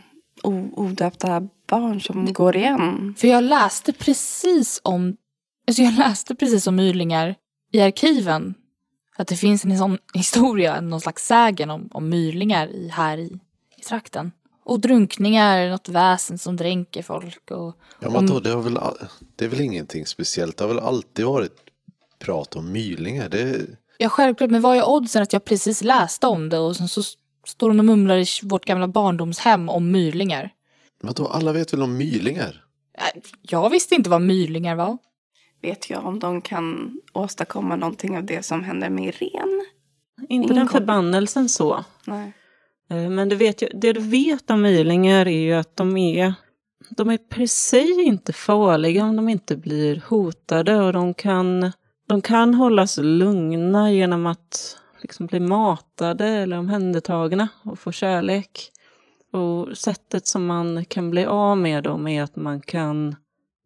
[0.75, 3.15] odöpta barn som går igen.
[3.19, 5.17] För jag läste precis om,
[5.69, 7.35] alltså jag läste precis om myrlingar
[7.73, 8.55] i arkiven.
[9.17, 13.39] Att det finns en sån historia, någon slags sägen om, om myrlingar i, här i,
[13.77, 14.33] i trakten.
[14.65, 17.51] Och drunkningar, något väsen som dränker folk.
[17.51, 18.79] Och, Ja, men då, det, har väl,
[19.37, 20.57] det är väl ingenting speciellt.
[20.57, 21.53] Det har väl alltid varit
[22.19, 23.29] prat om mylingar.
[23.29, 23.67] Det,
[23.99, 27.03] ja, självklart, men vad är oddsen att jag precis läste om det och sen så
[27.47, 30.51] står hon och mumlar i vårt gamla barndomshem om myrlingar.
[31.03, 32.65] vadå, alla vet väl om mylingar?
[32.99, 34.99] Äh, Jag visste inte vad myrlingar var.
[35.65, 39.65] Vet jag om de kan åstadkomma någonting av det som händer med Irene?
[40.29, 41.85] Inte Ingen den förbannelsen så.
[42.07, 42.33] Nej.
[42.91, 46.35] Eh, Men du vet det du vet om mylingar är ju att de är,
[46.91, 51.73] de är per se inte farliga om de inte blir hotade och de kan,
[52.09, 58.71] de kan hållas lugna genom att liksom bli matade eller omhändertagna och få kärlek.
[59.33, 63.17] Och sättet som man kan bli av med dem är att man kan,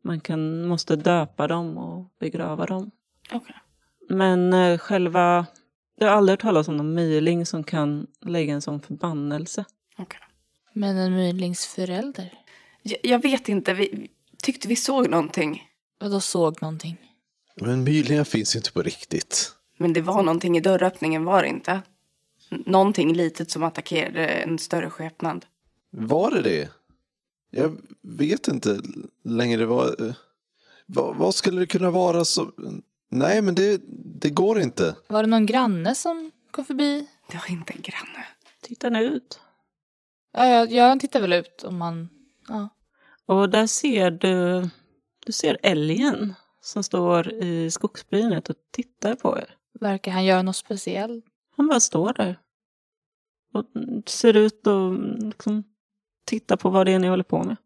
[0.08, 2.90] man kan, måste döpa dem och begrava dem.
[3.32, 3.56] Okej.
[4.08, 5.46] Men eh, själva,
[5.98, 9.64] jag har aldrig hört talas om någon myling som kan lägga en sån förbannelse.
[9.98, 10.20] okej.
[10.72, 12.32] Men en myrlings förälder?
[12.82, 14.10] Jag, jag vet inte, vi
[14.42, 15.62] tyckte vi såg någonting.
[16.00, 16.96] Vadå såg någonting?
[17.60, 19.52] Men mylingar finns ju inte på riktigt.
[19.78, 21.80] Men det var någonting i dörröppningen, var det inte?
[22.50, 25.46] N- Någonting litet som attackerade en större skepnad.
[25.90, 26.68] Var det det?
[27.50, 28.80] Jag vet inte
[29.24, 30.14] längre vad,
[30.86, 32.52] vad, vad skulle det kunna vara som...
[33.10, 33.80] Nej, men det,
[34.20, 34.96] det går inte.
[35.06, 37.08] Var det någon granne som kom förbi?
[37.30, 38.26] Det var inte en granne.
[38.60, 39.40] Titta nu ut.
[40.32, 42.08] Ja, jag, jag tittar väl ut om man...
[42.48, 42.68] Ja.
[43.26, 44.68] Och där ser du,
[45.26, 49.56] du ser älgen som står i skogsbrynet och tittar på er.
[49.80, 51.24] Verkar han göra något speciellt?
[51.56, 52.38] Han bara står där.
[53.52, 53.64] Och
[54.06, 55.64] ser ut och liksom
[56.28, 57.56] tittar på vad det är ni håller på med.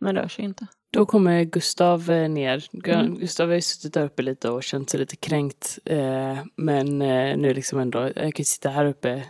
[0.00, 0.66] Men rör sig inte.
[0.90, 2.64] Då kommer Gustav eh, ner.
[2.84, 3.18] Mm.
[3.18, 5.78] Gustav har ju suttit där uppe lite och känt sig lite kränkt.
[5.84, 9.24] Eh, men eh, nu liksom ändå, jag kan ju sitta här uppe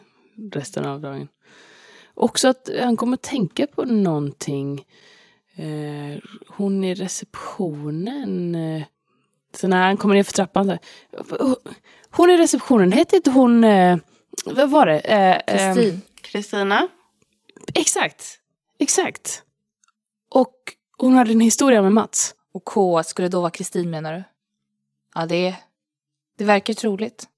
[0.52, 1.28] resten av dagen.
[2.14, 4.84] Också att han kommer tänka på någonting.
[5.54, 8.56] Eh, hon i receptionen.
[9.56, 10.80] Så när han kommer ner för trappan så här,
[12.10, 13.60] Hon i receptionen, hette inte hon...
[14.46, 15.42] Vad var det?
[15.46, 16.00] Kristin?
[16.20, 16.88] Kristina?
[17.74, 18.38] Exakt.
[18.78, 19.42] Exakt.
[20.28, 20.56] Och
[20.98, 22.34] hon hade en historia med Mats.
[22.52, 24.22] Och K skulle då vara Kristin menar du?
[25.14, 25.56] Ja, det,
[26.38, 27.28] det verkar troligt.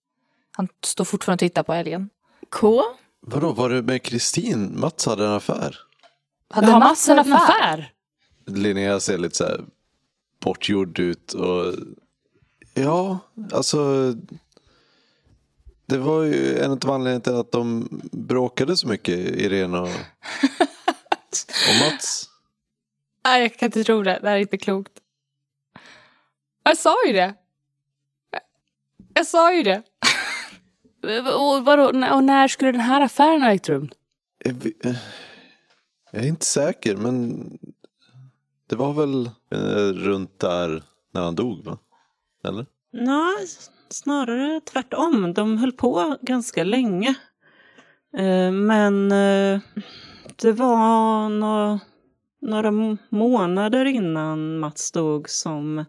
[0.51, 2.11] Han står fortfarande och tittar på älgen.
[2.51, 2.83] K?
[3.21, 4.81] Vadå, var det med Kristin?
[4.81, 5.79] Mats hade en affär?
[6.51, 7.93] Hade Har Mats en affär?
[8.47, 9.65] Linnea ser lite så här
[10.41, 11.75] bortgjord ut och
[12.75, 13.19] ja,
[13.53, 14.13] alltså
[15.93, 19.89] det var ju en av anledningarna till att de bråkade så mycket, Irene och,
[21.69, 22.29] och Mats.
[23.25, 24.19] Nej, jag kan inte tro det.
[24.23, 24.93] Det här är inte klokt.
[26.63, 27.35] Jag sa ju det.
[29.15, 29.83] Jag sa ju det.
[31.35, 33.91] Och, vadå, och när skulle den här affären ha ägt rum?
[36.13, 37.49] Jag är inte säker, men
[38.67, 41.79] det var väl eh, runt där när han dog, va?
[42.45, 42.67] Eller?
[42.93, 43.47] Nej,
[43.93, 45.35] snarare tvärtom.
[45.35, 47.15] De höll på ganska länge.
[48.17, 49.61] Eh, men eh,
[50.37, 51.29] det var
[52.47, 55.85] några månader innan Mats dog som,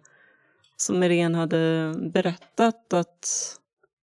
[0.77, 3.57] som Irene hade berättat att,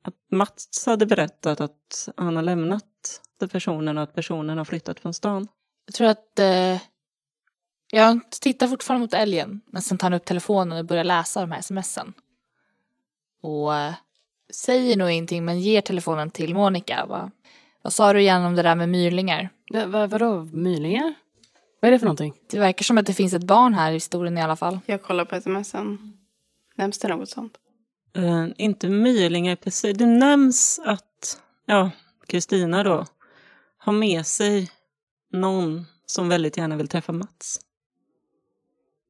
[0.05, 2.85] att Mats hade berättat att han har lämnat
[3.41, 5.49] den personen och att personen har flyttat från stan.
[5.87, 6.39] Jag tror att...
[6.39, 6.81] Eh,
[7.91, 9.61] jag tittar fortfarande mot älgen.
[9.67, 12.15] Men sen tar han upp telefonen och börjar läsa de här smsen.
[13.41, 13.95] Och eh,
[14.53, 17.07] säger nog ingenting men ger telefonen till Monica.
[17.07, 17.31] Va?
[17.83, 19.51] Vad sa du igen om det där med myrlingar?
[19.73, 21.15] Va, va, vadå, mylingar?
[21.81, 22.35] Vad är det för någonting?
[22.51, 24.81] Det verkar som att det finns ett barn här i historien i alla fall.
[24.87, 26.13] Jag kollar på smsen.
[26.75, 27.59] Nämns det något sånt?
[28.17, 29.99] Eh, inte Mylingar precis.
[29.99, 31.91] Det nämns att ja,
[32.27, 33.07] Kristina då
[33.79, 34.71] har med sig
[35.33, 37.61] någon som väldigt gärna vill träffa Mats.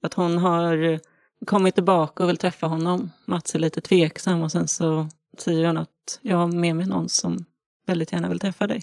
[0.02, 1.00] Att hon har
[1.46, 3.10] kommit tillbaka och vill träffa honom.
[3.24, 7.08] Mats är lite tveksam och sen så säger hon att jag har med mig någon
[7.08, 7.44] som
[7.86, 8.82] väldigt gärna vill träffa dig.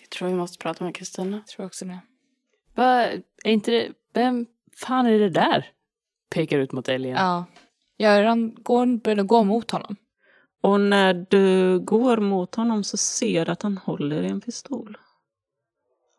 [0.00, 1.36] Jag tror vi måste prata med Kristina.
[1.36, 1.98] Jag tror också det.
[2.74, 3.02] Va,
[3.44, 5.66] är inte det, vem fan är det där?
[6.30, 7.16] Pekar ut mot älgen.
[7.16, 7.44] Ja.
[7.98, 9.96] Göran går, börjar gå mot honom.
[10.62, 14.98] Och när du går mot honom så ser du att han håller i en pistol.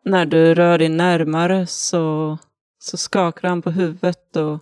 [0.03, 2.37] När du rör dig närmare så,
[2.79, 4.59] så skakar han på huvudet och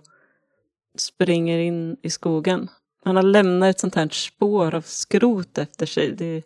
[0.94, 2.70] springer in i skogen.
[3.04, 6.12] Han har lämnat ett sånt här spår av skrot efter sig.
[6.12, 6.42] Det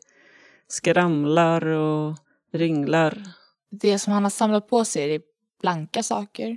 [0.69, 2.17] skramlar och
[2.53, 3.23] ringlar.
[3.71, 5.23] Det som han har samlat på sig är
[5.61, 6.57] blanka saker.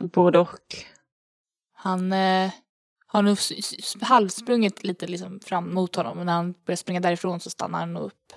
[0.00, 0.76] Både och.
[1.72, 2.52] Han eh,
[3.06, 3.38] har nog
[4.00, 6.18] halvsprungit lite liksom fram mot honom.
[6.18, 8.32] Och när han börjar springa därifrån så stannar han upp.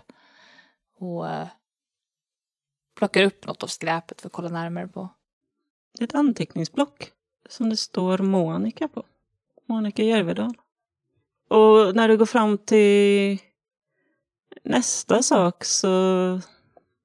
[0.99, 1.47] Och eh,
[2.95, 5.09] plockar upp något av skräpet för att kolla närmare på.
[5.99, 7.11] Ett anteckningsblock
[7.49, 9.03] som det står Monica på.
[9.67, 10.53] Monica Järvedal.
[11.49, 13.37] Och när du går fram till
[14.63, 15.89] nästa sak så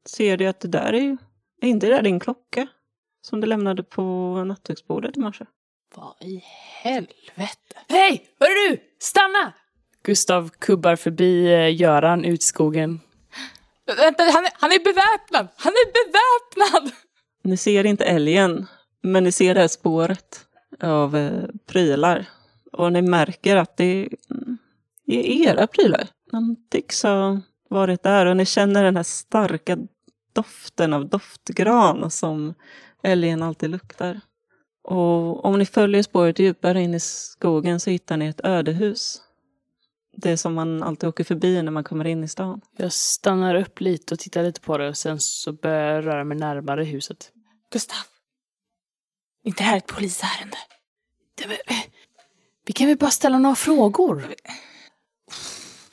[0.07, 1.17] ser du att det där är ju,
[1.61, 2.67] är inte det där din klocka?
[3.23, 4.03] Som du lämnade på
[4.45, 5.45] nattduksbordet i morse.
[5.95, 6.43] Vad i
[6.83, 7.77] helvete?
[7.89, 8.29] Hej!
[8.41, 8.81] Hörru du!
[8.99, 9.53] Stanna!
[10.03, 13.01] Gustav kubbar förbi eh, Göran ut i skogen.
[13.87, 15.49] Vänta, han är, han är beväpnad!
[15.57, 16.93] Han är beväpnad!
[17.43, 18.67] Ni ser inte älgen,
[19.05, 20.47] men ni ser det här spåret
[20.81, 22.29] av eh, prylar.
[22.73, 24.09] Och ni märker att det
[25.07, 26.09] är era prylar.
[26.33, 27.41] Han tycks ha
[27.71, 29.79] varit där och ni känner den här starka
[30.33, 32.55] doften av doftgran som
[33.03, 34.21] älgen alltid luktar.
[34.85, 39.21] Och om ni följer spåret djupare in i skogen så hittar ni ett ödehus.
[40.17, 42.61] Det som man alltid åker förbi när man kommer in i stan.
[42.77, 46.25] Jag stannar upp lite och tittar lite på det och sen så börjar jag röra
[46.25, 47.33] mig närmare huset.
[47.73, 48.14] Gustav.
[49.45, 50.57] Inte det här ett polisärende.
[52.67, 54.35] Vi kan väl bara ställa några frågor?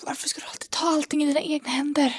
[0.04, 2.16] Varför ska du alltid ta allting i dina egna händer?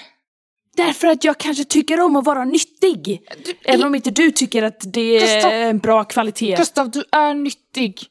[0.76, 3.22] Därför att jag kanske tycker om att vara nyttig.
[3.44, 5.52] Du, Även om inte du tycker att det Gustav!
[5.52, 6.56] är en bra kvalitet.
[6.56, 8.06] Gustav, du är nyttig.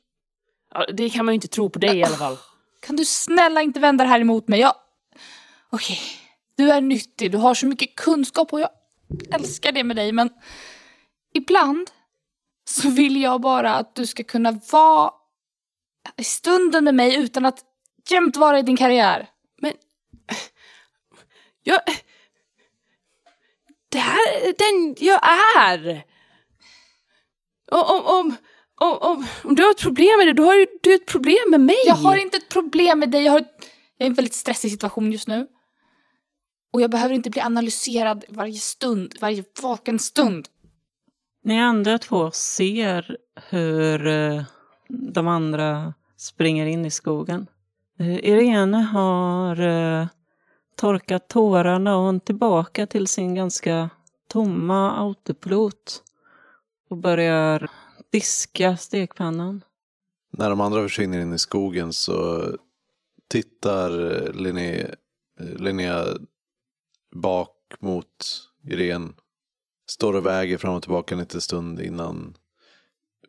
[0.74, 2.38] Ja, det kan man ju inte tro på dig i alla fall.
[2.82, 4.60] Kan du snälla inte vända det här emot mig?
[4.60, 4.74] Jag...
[5.70, 6.00] Okej,
[6.56, 8.70] du är nyttig, du har så mycket kunskap och jag
[9.32, 10.30] älskar det med dig, men
[11.34, 11.90] ibland
[12.72, 15.12] så vill jag bara att du ska kunna vara
[16.18, 17.60] i stunden med mig utan att
[18.10, 19.30] jämt vara i din karriär.
[19.62, 19.74] Men...
[21.64, 21.80] Jag...
[23.90, 25.20] Det här är den jag
[25.58, 26.04] är!
[27.72, 28.36] Om, om,
[28.76, 31.50] om, om, om, du har ett problem med det, då har ju du ett problem
[31.50, 31.78] med mig.
[31.86, 34.34] Jag har inte ett problem med dig, jag, har ett, jag är i en väldigt
[34.34, 35.48] stressig situation just nu.
[36.74, 40.48] Och jag behöver inte bli analyserad varje stund, varje vaken stund.
[41.44, 43.18] Ni andra två ser
[43.50, 44.44] hur eh,
[44.90, 47.48] de andra springer in i skogen.
[48.00, 50.08] Eh, Irene har eh,
[50.76, 53.90] torkat tårarna och hon är tillbaka till sin ganska
[54.28, 56.04] tomma autopilot
[56.90, 57.72] och börjar
[58.12, 59.64] diska stekpannan.
[60.32, 62.46] När de andra försvinner in i skogen så
[63.28, 63.90] tittar
[64.34, 64.88] Linnea,
[65.40, 66.06] Linnea
[67.16, 68.08] bak mot
[68.64, 69.14] Irene.
[69.92, 72.38] Står och väger fram och tillbaka en liten stund innan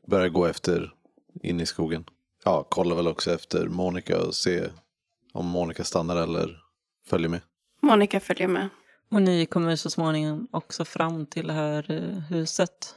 [0.06, 0.94] börjar gå efter
[1.42, 2.04] in i skogen.
[2.44, 4.68] Ja, kollar väl också efter Monica och se
[5.32, 6.58] om Monica stannar eller
[7.06, 7.40] följer med.
[7.80, 8.68] Monica följer med.
[9.10, 12.94] Och ni kommer så småningom också fram till det här eh, huset.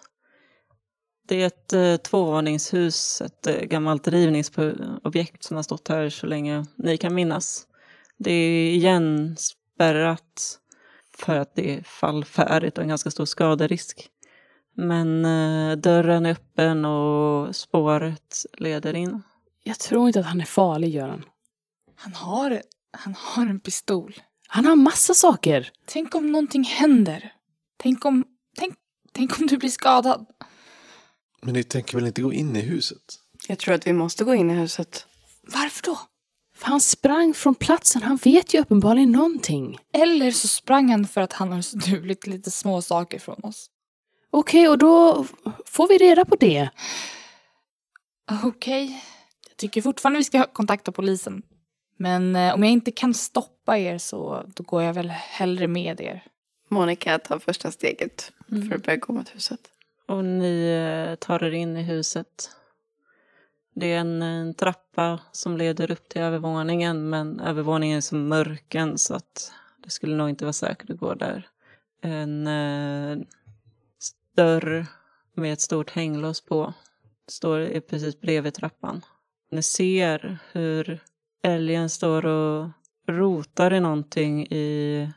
[1.27, 6.65] Det är ett eh, tvåvåningshus, ett eh, gammalt rivningsobjekt som har stått här så länge
[6.75, 7.67] ni kan minnas.
[8.17, 10.59] Det är igenspärrat
[11.17, 14.09] för att det är fallfärdigt och en ganska stor skaderisk.
[14.75, 19.23] Men eh, dörren är öppen och spåret leder in.
[19.63, 21.25] Jag tror inte att han är farlig, Göran.
[21.95, 22.61] Han har,
[22.91, 24.15] han har en pistol.
[24.47, 25.71] Han har massa saker.
[25.85, 27.33] Tänk om någonting händer.
[27.77, 28.23] Tänk om,
[28.57, 28.75] tänk,
[29.11, 30.25] tänk om du blir skadad.
[31.41, 33.19] Men ni tänker väl inte gå in i huset?
[33.47, 35.07] Jag tror att vi måste gå in i huset.
[35.41, 35.99] Varför då?
[36.55, 38.01] För han sprang från platsen.
[38.01, 39.77] Han vet ju uppenbarligen någonting.
[39.93, 43.69] Eller så sprang han för att han har stulit lite små saker från oss.
[44.31, 45.25] Okej, och då
[45.65, 46.69] får vi reda på det.
[48.43, 49.03] Okej.
[49.47, 51.41] Jag tycker fortfarande vi ska kontakta polisen.
[51.97, 56.01] Men eh, om jag inte kan stoppa er så då går jag väl hellre med
[56.01, 56.23] er.
[56.69, 59.59] Monica tar första steget för att börja gå mot huset.
[60.07, 62.49] Och ni eh, tar er in i huset.
[63.75, 68.97] Det är en, en trappa som leder upp till övervåningen men övervåningen är så mörken
[68.97, 71.47] så att det skulle nog inte vara säkert att gå där.
[72.01, 73.17] En eh,
[74.35, 74.85] dörr
[75.33, 76.73] med ett stort hänglås på
[77.27, 79.01] står precis bredvid trappan.
[79.51, 80.99] Ni ser hur
[81.43, 82.69] älgen står och
[83.07, 85.09] rotar i någonting i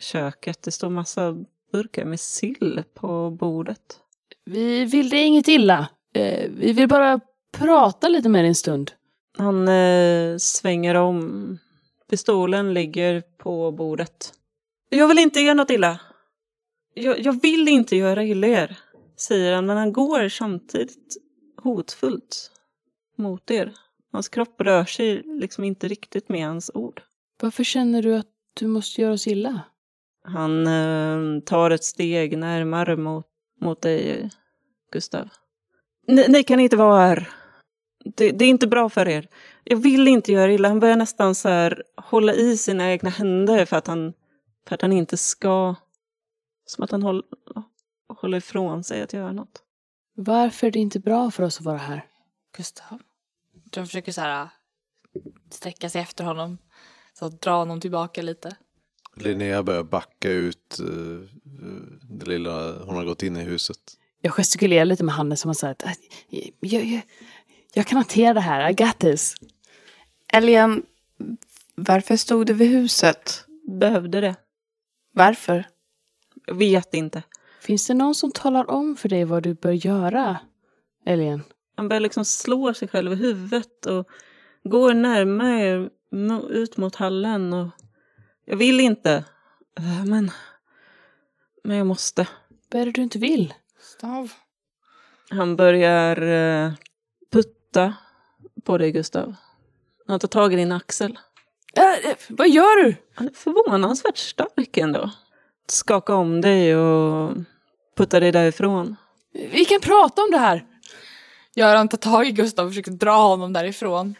[0.00, 0.62] köket.
[0.62, 4.00] Det står massa burkar med sill på bordet.
[4.44, 5.88] Vi vill dig inget illa.
[6.14, 7.20] Eh, vi vill bara
[7.52, 8.92] prata lite med dig en stund.
[9.38, 11.58] Han eh, svänger om.
[12.10, 14.32] Pistolen ligger på bordet.
[14.88, 16.00] Jag vill inte göra något illa.
[16.94, 18.78] Jag, jag vill inte göra illa er,
[19.16, 21.16] säger han, men han går samtidigt
[21.62, 22.50] hotfullt
[23.16, 23.74] mot er.
[24.12, 27.02] Hans kropp rör sig liksom inte riktigt med hans ord.
[27.40, 29.60] Varför känner du att du måste göra oss illa?
[30.24, 33.26] Han eh, tar ett steg närmare mot,
[33.60, 34.30] mot dig,
[34.92, 35.28] Gustav.
[36.08, 37.30] Ni, ni kan inte vara här.
[38.04, 39.28] Det, det, är inte bra för er.
[39.64, 40.68] Jag vill inte göra illa.
[40.68, 44.12] Han börjar nästan så här hålla i sina egna händer för att han,
[44.68, 45.74] för att han inte ska...
[46.66, 47.22] Som att han håll,
[48.08, 49.62] håller ifrån sig att göra något.
[50.14, 52.06] Varför är det inte bra för oss att vara här?
[52.56, 52.98] Gustav.
[53.70, 54.48] De försöker så här
[55.50, 56.58] sträcka sig efter honom.
[57.12, 58.56] Så att dra honom tillbaka lite.
[59.14, 61.20] Linnea börjar backa ut uh,
[62.02, 63.98] det lilla, hon har gått in i huset.
[64.28, 65.84] Jag gestikulerar lite med handen som att säga att
[66.60, 67.00] jag, jag,
[67.74, 69.34] jag kan hantera det här, I got this.
[70.32, 70.82] Elian,
[71.74, 73.44] varför stod du vid huset?
[73.80, 74.36] Behövde det.
[75.12, 75.66] Varför?
[76.46, 77.22] Jag vet inte.
[77.60, 80.38] Finns det någon som talar om för dig vad du bör göra,
[81.06, 81.42] Elien?
[81.76, 84.08] Han börjar liksom slå sig själv i huvudet och
[84.64, 85.90] går närmare
[86.50, 87.52] ut mot hallen.
[87.52, 87.68] Och
[88.44, 89.24] jag vill inte,
[90.06, 90.30] men,
[91.64, 92.28] men jag måste.
[92.70, 93.54] Vad är det du inte vill?
[93.96, 94.32] Stav.
[95.30, 96.72] Han börjar uh,
[97.32, 97.94] putta
[98.64, 99.34] på dig, Gustav.
[100.06, 101.18] Han tar tag i din axel.
[101.76, 102.96] Äh, vad gör du?
[103.14, 105.10] Han är förvånansvärt stark ändå.
[105.68, 107.36] Skaka om dig och
[107.96, 108.96] putta dig därifrån.
[109.32, 110.66] Vi kan prata om det här.
[111.54, 114.14] Göran tar tag i Gustav och försöker dra honom därifrån.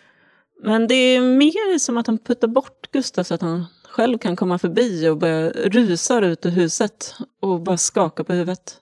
[0.62, 4.36] Men det är mer som att han puttar bort Gustav så att han själv kan
[4.36, 8.80] komma förbi och börja rusa ut ur huset och bara skaka på huvudet.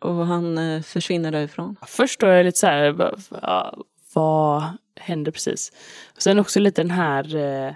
[0.00, 1.76] Och han eh, försvinner därifrån.
[1.86, 3.82] Först då är jag lite så här, vad,
[4.14, 4.62] vad
[5.00, 5.72] hände precis?
[6.16, 7.74] Och sen också lite den här eh,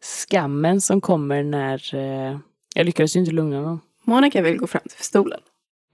[0.00, 2.38] skammen som kommer när eh,
[2.74, 3.80] jag lyckades ju inte lugna honom.
[4.02, 5.40] Monica vill gå fram till pistolen.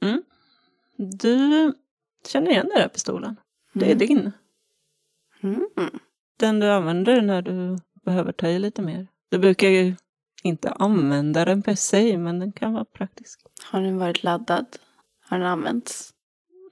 [0.03, 0.23] Mm.
[0.97, 1.73] Du
[2.29, 3.37] känner igen den där pistolen.
[3.73, 3.99] Det är Mm.
[3.99, 4.33] din.
[5.43, 5.69] Mm.
[6.39, 9.07] Den du använder när du behöver ta i lite mer.
[9.31, 9.95] Du brukar ju
[10.43, 13.41] inte använda den per se, men den kan vara praktisk.
[13.71, 14.67] Har den varit laddad?
[15.35, 16.15] Har den använts?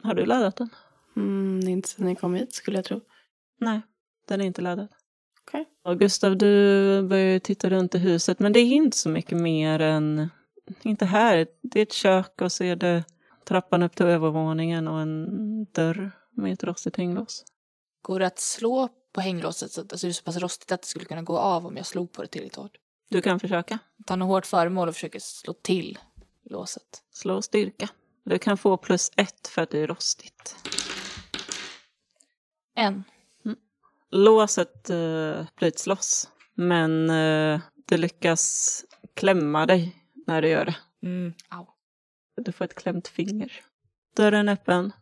[0.03, 0.69] Har du laddat den?
[1.17, 3.01] Mm, inte sedan ni kom hit skulle jag tro.
[3.61, 3.81] Nej,
[4.29, 4.89] den är inte laddad.
[5.47, 5.69] Okej.
[5.85, 9.79] Och Gustav, du börjar titta runt i huset, men det är inte så mycket mer
[9.79, 10.29] än...
[10.83, 11.47] Inte här.
[11.63, 13.05] Det är ett kök och så är det
[13.45, 17.45] trappan upp till övervåningen och en dörr med ett rostigt hänglås.
[18.03, 20.83] Går det att slå på hänglåset så att alltså det är så pass rostigt att
[20.83, 22.77] det skulle kunna gå av om jag slog på det tillräckligt hårt?
[23.11, 25.99] Du kan försöka Ta något hårt föremål och försöker slå till
[26.45, 27.03] låset.
[27.11, 27.89] slå styrka.
[28.25, 30.57] Du kan få plus ett för att det är rostigt.
[32.75, 33.05] En.
[34.11, 39.97] Låset uh, bryts loss, men uh, det lyckas klämma dig
[40.27, 40.77] när du gör det.
[41.03, 41.35] Mm.
[42.37, 43.53] Du får ett klämt finger.
[44.17, 44.93] Dörren är öppen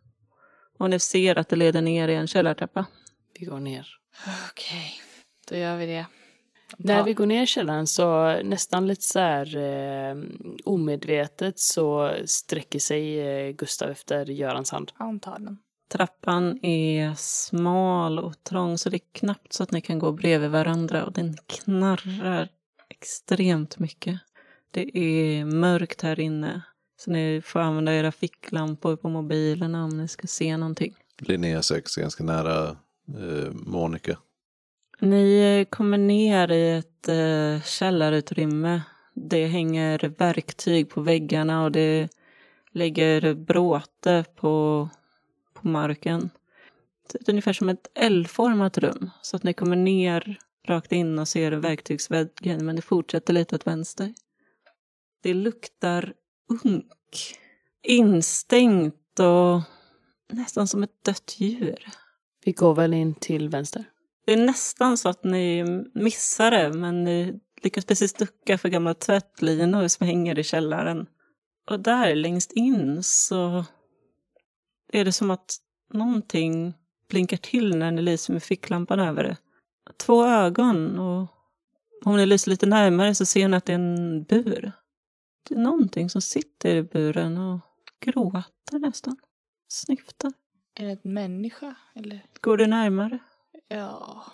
[0.77, 2.85] och ni ser att det leder ner i en källartrappa.
[3.39, 3.87] Vi går ner.
[4.51, 5.01] Okej,
[5.47, 6.05] då gör vi det.
[6.77, 10.15] När vi går ner i källaren så nästan lite så här eh,
[10.65, 14.91] omedvetet så sträcker sig eh, Gustav efter Görans hand.
[14.97, 15.57] Antagligen.
[15.91, 20.49] Trappan är smal och trång så det är knappt så att ni kan gå bredvid
[20.49, 22.49] varandra och den knarrar
[22.89, 24.19] extremt mycket.
[24.71, 26.61] Det är mörkt här inne
[26.97, 30.95] så ni får använda era ficklampor på mobilerna om ni ska se någonting.
[31.19, 34.17] Linnea söker sig ganska nära eh, Monica.
[35.01, 38.81] Ni kommer ner i ett eh, källarutrymme.
[39.13, 42.09] Det hänger verktyg på väggarna och det
[42.71, 44.89] ligger bråte på,
[45.53, 46.29] på marken.
[47.11, 49.09] Det är ungefär som ett L-format rum.
[49.21, 53.67] Så att ni kommer ner rakt in och ser verktygsväggen men det fortsätter lite åt
[53.67, 54.13] vänster.
[55.23, 56.13] Det luktar
[56.63, 57.35] unk.
[57.83, 59.61] Instängt och
[60.31, 61.87] nästan som ett dött djur.
[62.45, 63.85] Vi går väl in till vänster.
[64.25, 65.63] Det är nästan så att ni
[65.93, 71.07] missar det, men ni lyckas precis ducka för gamla tvättlinor som hänger i källaren.
[71.69, 73.65] Och där längst in så
[74.93, 75.57] är det som att
[75.93, 76.73] någonting
[77.09, 79.37] blinkar till när ni lyser med ficklampan över det.
[79.97, 81.27] Två ögon och
[82.05, 84.71] om ni lyser lite närmare så ser ni att det är en bur.
[85.49, 87.59] Det är någonting som sitter i buren och
[87.99, 89.17] gråter nästan.
[89.67, 90.33] Snyftar.
[90.75, 91.75] Är det en människa?
[91.95, 92.25] Eller?
[92.41, 93.19] Går du närmare?
[93.71, 94.25] Ja.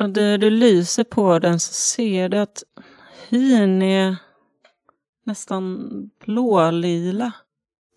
[0.00, 2.62] Och när du lyser på den så ser du att
[3.28, 4.16] hyn är
[5.24, 5.90] nästan
[6.24, 7.32] blålila.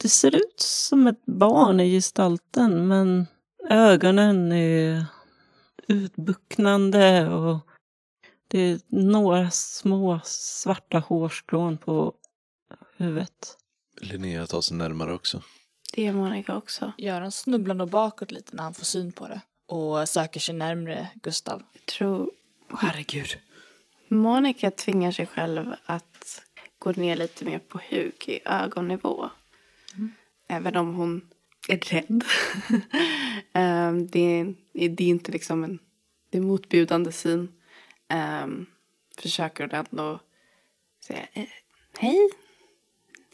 [0.01, 3.27] Det ser ut som ett barn i gestalten men
[3.69, 5.05] ögonen är
[5.87, 7.59] utbucknande och
[8.47, 12.13] det är några små svarta hårstrån på
[12.97, 13.57] huvudet.
[14.01, 15.41] Linnea tar sig närmare också.
[15.93, 16.91] Det är Monica också.
[16.97, 19.41] Göran snubblar nog bakåt lite när han får syn på det.
[19.65, 21.63] Och söker sig närmre Gustav.
[21.73, 22.31] Jag tror
[22.79, 23.37] Herregud.
[24.07, 26.41] Monica tvingar sig själv att
[26.79, 29.29] gå ner lite mer på huk i ögonnivå.
[30.47, 31.29] Även om hon
[31.67, 32.23] är rädd.
[33.53, 34.55] Ehm, det, är,
[34.89, 35.79] det är inte liksom en
[36.33, 37.51] det är motbjudande syn.
[38.43, 38.65] Um,
[39.17, 40.19] försöker hon ändå
[41.05, 41.45] säga eh,
[41.97, 42.29] hej.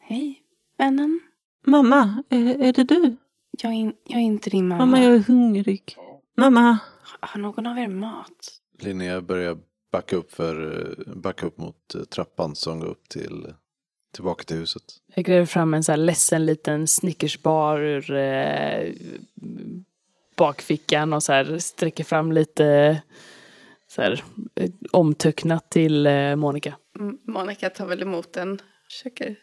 [0.01, 0.41] Hej,
[0.77, 1.19] vännen.
[1.65, 3.17] Mamma, är, är det du?
[3.51, 4.85] Jag är, jag är inte din mamma.
[4.85, 5.95] Mamma, jag är hungrig.
[6.39, 6.77] Mamma,
[7.19, 8.59] Har någon av er mat?
[8.79, 9.57] Linnea börjar
[9.91, 13.53] backa upp, för, backa upp mot eh, trappan som går upp till,
[14.13, 14.83] tillbaka till huset.
[15.15, 18.93] Jag gräver fram en så här ledsen liten snickersbar ur eh,
[20.35, 23.01] bakfickan och så här sträcker fram lite
[23.87, 24.23] så här,
[24.55, 26.77] eh, omtöcknat till eh, Monica.
[26.99, 28.61] Mm, Monica tar väl emot den.
[28.85, 29.35] Försöker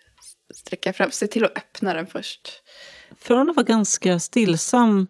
[0.55, 1.11] sträcka fram.
[1.11, 2.63] Se till att öppna den först.
[3.19, 5.07] från att vara ganska stillsam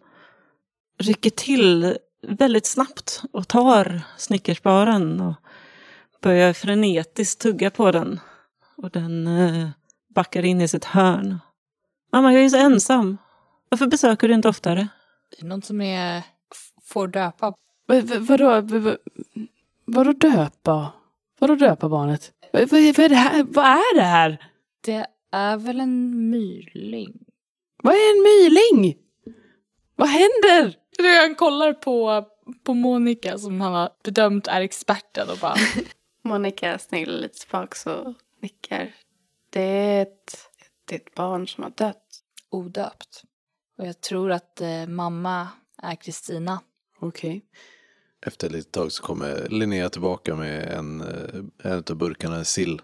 [0.99, 5.35] rycker till väldigt snabbt och tar snickersbaren och
[6.23, 8.21] börjar frenetiskt tugga på den.
[8.77, 9.69] Och den eh,
[10.15, 11.39] backar in i sitt hörn.
[12.13, 13.19] Mamma, jag är så ensam.
[13.69, 14.89] Varför besöker du inte oftare?
[15.43, 16.23] Någon som är,
[16.83, 17.51] får döpa.
[17.87, 18.97] Va- Vadå, va- va-
[19.85, 20.93] vadå döpa?
[21.39, 22.33] Vadå döpa barnet?
[22.53, 23.43] Va- Vad är det här?
[23.45, 24.51] Vad är det här?
[24.81, 27.19] Det är väl en myrling?
[27.83, 28.97] Vad är en myling?
[29.97, 30.75] Vad händer?
[30.99, 32.27] Han kollar på,
[32.65, 35.57] på Monica som han har bedömt är experten och bara
[36.23, 38.95] Monica sneglar lite tillbaka och nickar.
[39.51, 40.39] Det är ett,
[40.85, 42.23] det är ett barn som har dött.
[42.51, 43.23] odöpt.
[43.79, 45.49] Och jag tror att eh, mamma
[45.83, 46.61] är Kristina.
[47.01, 47.45] Okej.
[48.27, 52.81] Efter ett litet tag så kommer Linnea tillbaka med en, eh, en av burkarna sill.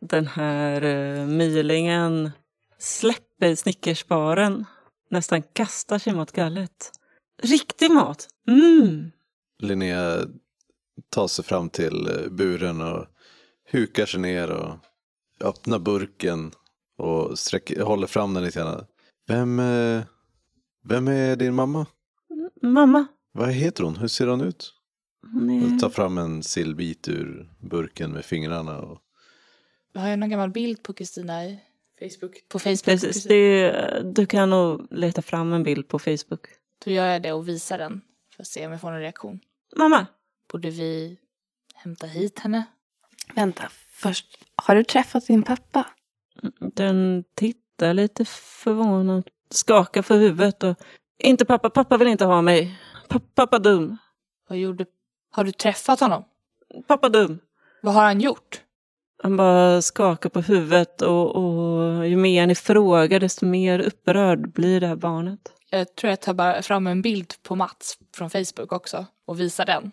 [0.00, 2.30] Den här uh, mylingen
[2.78, 4.64] släpper snickersbaren.
[5.10, 6.90] Nästan kastar sig mot gallret.
[7.42, 8.28] Riktig mat!
[8.48, 9.10] Mm!
[9.58, 10.26] Linnea
[11.08, 13.06] tar sig fram till eh, buren och
[13.70, 14.74] hukar sig ner och
[15.40, 16.52] öppnar burken
[16.98, 18.84] och sträcker, håller fram den lite grann.
[19.26, 20.02] Vem, eh,
[20.84, 21.86] vem är din mamma?
[22.62, 23.96] Mamma, Vad heter hon?
[23.96, 24.74] Hur ser hon ut?
[25.32, 25.78] hon är...
[25.78, 28.78] Tar fram en sillbit ur burken med fingrarna.
[28.78, 28.98] Och...
[29.92, 31.60] Vi har ju någon gammal bild på Kristina i
[32.00, 32.48] Facebook.
[32.48, 32.84] på Facebook.
[32.84, 36.46] Precis, det, du kan nog leta fram en bild på Facebook.
[36.84, 38.00] Då gör jag det och visar den
[38.36, 39.40] för att se om jag får någon reaktion.
[39.76, 40.06] Mamma!
[40.52, 41.18] Borde vi
[41.74, 42.64] hämta hit henne?
[43.34, 44.26] Vänta, först.
[44.56, 45.86] Har du träffat din pappa?
[46.74, 50.76] Den tittar lite förvånad, skakar för huvudet och...
[51.22, 52.80] Inte pappa, pappa vill inte ha mig.
[53.08, 53.96] Pa- pappa dum.
[54.48, 54.86] Vad gjorde...
[55.30, 56.24] Har du träffat honom?
[56.86, 57.38] Pappa dum.
[57.82, 58.60] Vad har han gjort?
[59.22, 64.80] Han bara skakar på huvudet och, och ju mer ni frågar desto mer upprörd blir
[64.80, 65.52] det här barnet.
[65.70, 69.66] Jag tror jag tar bara fram en bild på Mats från Facebook också och visar
[69.66, 69.92] den.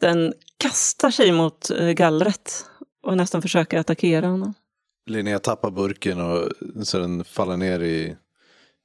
[0.00, 2.66] Den kastar sig mot eh, gallret
[3.02, 4.54] och nästan försöker attackera honom.
[5.06, 6.48] Linnea tappar burken och
[6.86, 8.16] så den faller ner, i,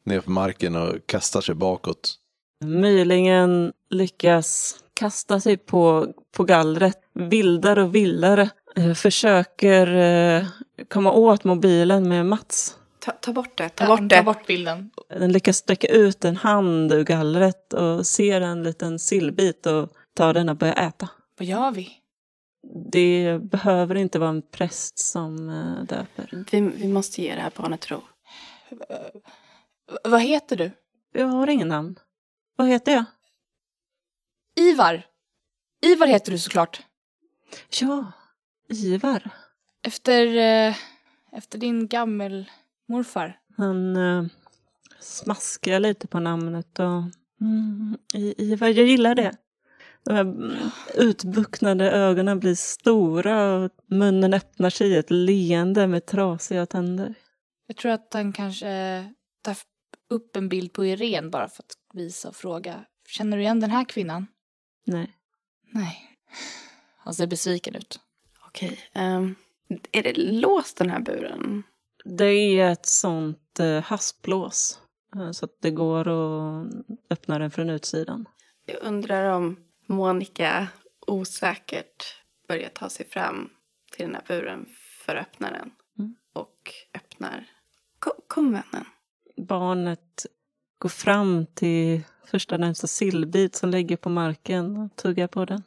[0.04, 2.16] ner på marken och kastar sig bakåt.
[2.66, 8.50] Mylingen lyckas kasta sig på, på gallret vildare och vildare.
[8.76, 10.46] Eh, försöker eh,
[10.90, 12.79] komma åt mobilen med Mats.
[13.10, 14.16] Ta, ta bort det, ta Ja, bort det.
[14.16, 14.92] Ta bort bilden.
[15.10, 20.34] Den lyckas sträcka ut en hand ur gallret och ser en liten sillbit och tar
[20.34, 21.10] den och börjar äta.
[21.38, 21.92] Vad gör vi?
[22.92, 26.46] Det behöver inte vara en präst som eh, döper.
[26.52, 28.02] Vi, vi måste ge det här barnet ro.
[30.04, 30.72] Vad heter du?
[31.14, 32.00] Jag har ingen namn.
[32.56, 33.06] Vad heter jag?
[34.56, 35.06] Ivar.
[35.82, 36.82] Ivar heter du såklart.
[37.82, 38.12] Ja,
[38.70, 39.30] Ivar.
[39.88, 40.76] Efter, eh,
[41.32, 41.88] efter din
[42.94, 43.40] gammelmorfar.
[43.58, 44.26] Han eh,
[45.00, 47.04] smaskar lite på namnet och...
[47.42, 49.32] Mm, I- Ivar, jag gillar det.
[50.06, 50.52] De här mm,
[50.96, 57.14] utbucknade ögonen blir stora och munnen öppnar sig i ett leende med trasiga tänder.
[57.68, 59.06] Jag tror att han kanske
[59.42, 59.64] tar f-
[60.10, 62.86] upp en bild på Irene bara för att visa och fråga.
[63.08, 64.28] Känner du igen den här kvinnan?
[64.86, 65.12] Nej.
[65.72, 65.98] Nej.
[66.98, 68.00] Han ser besviken ut.
[68.48, 68.80] Okej.
[68.94, 69.36] ehm,
[69.92, 71.64] är det låst den här buren?
[72.06, 72.26] Det
[72.60, 74.80] är ett sånt eh, hasplås.
[75.16, 76.68] eh, Så att det går att
[77.10, 78.26] öppna den från utsidan.
[78.66, 80.68] Jag undrar om Monica
[81.08, 82.16] osäkert
[82.48, 83.50] börjar ta sig fram
[83.92, 84.66] till den här buren
[85.06, 85.72] för att öppna den.
[86.00, 86.16] Mm.
[86.34, 87.46] Och öppnar.
[88.00, 88.86] Kom, kom vännen.
[89.38, 90.26] Barnet
[90.80, 95.64] går fram till första närmsta sillbit som ligger på marken och tuggar på den.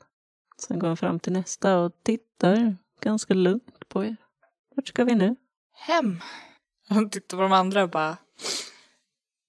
[0.59, 4.17] Sen går han fram till nästa och tittar ganska lugnt på er.
[4.77, 5.37] Vart ska vi nu?
[5.75, 6.21] Hem.
[6.89, 8.17] Han tittar på de andra och bara.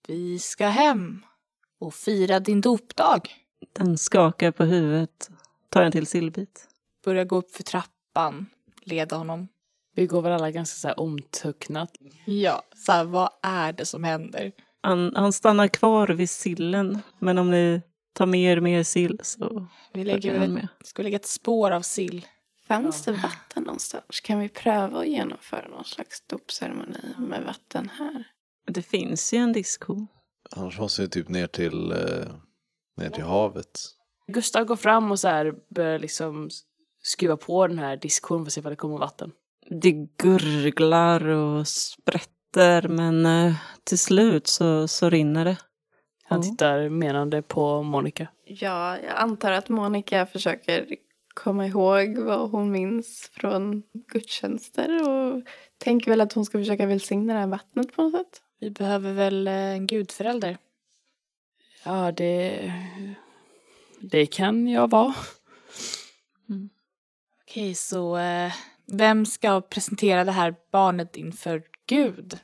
[0.08, 1.26] Vi ska hem
[1.80, 3.22] och fira din dopdag.
[3.74, 5.30] Den skakar på huvudet,
[5.70, 6.68] tar en till sillbit.
[7.06, 8.46] Börjar gå upp för trappan,
[8.82, 9.48] leda honom.
[9.96, 11.90] Vi går väl alla ganska så här omtöcknat.
[12.26, 14.52] Ja, så här, vad är det som händer?
[14.82, 17.82] Han, han stannar kvar vid sillen, men om ni
[18.14, 20.68] tar med er mer sill så Vi lägger med.
[20.84, 22.26] ska vi lägga ett spår av sill.
[22.68, 24.20] Fanns det vatten någonstans?
[24.24, 28.24] Kan vi pröva att genomföra någon slags dopceremoni med vatten här?
[28.68, 30.08] Det finns ju en diskho.
[30.56, 32.36] Annars måste vi typ ner till, eh,
[32.98, 33.82] ner till havet.
[34.28, 36.50] Gustav går fram och så här börjar liksom
[37.02, 39.32] skruva på den här diskon för att se vad det kommer vatten.
[39.82, 45.58] Det gurglar och sprätter, men eh, till slut så, så rinner det.
[46.24, 48.28] Han tittar menande på Monica.
[48.46, 50.96] Ja, jag antar att Monica försöker
[51.34, 55.44] komma ihåg vad hon minns från gudstjänster och
[55.78, 58.42] tänker väl att hon ska försöka välsigna det här vattnet på något sätt.
[58.60, 60.58] Vi behöver väl eh, en gudförälder.
[61.86, 62.74] Ja, det...
[64.00, 65.16] Det kan jag vara.
[67.42, 68.54] Okej, så eh,
[68.86, 72.40] vem ska presentera det här barnet inför Gud?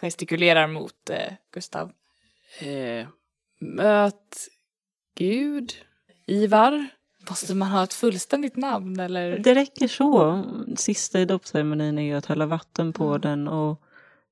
[0.00, 1.92] Gestikulerar mot eh, Gustav.
[2.60, 3.08] Eh,
[3.58, 4.48] möt
[5.14, 5.72] Gud.
[6.26, 6.88] Ivar.
[7.28, 9.38] Måste man ha ett fullständigt namn eller?
[9.38, 10.42] Det räcker så.
[10.76, 13.82] Sista i dopceremonin är ju att hälla vatten på den och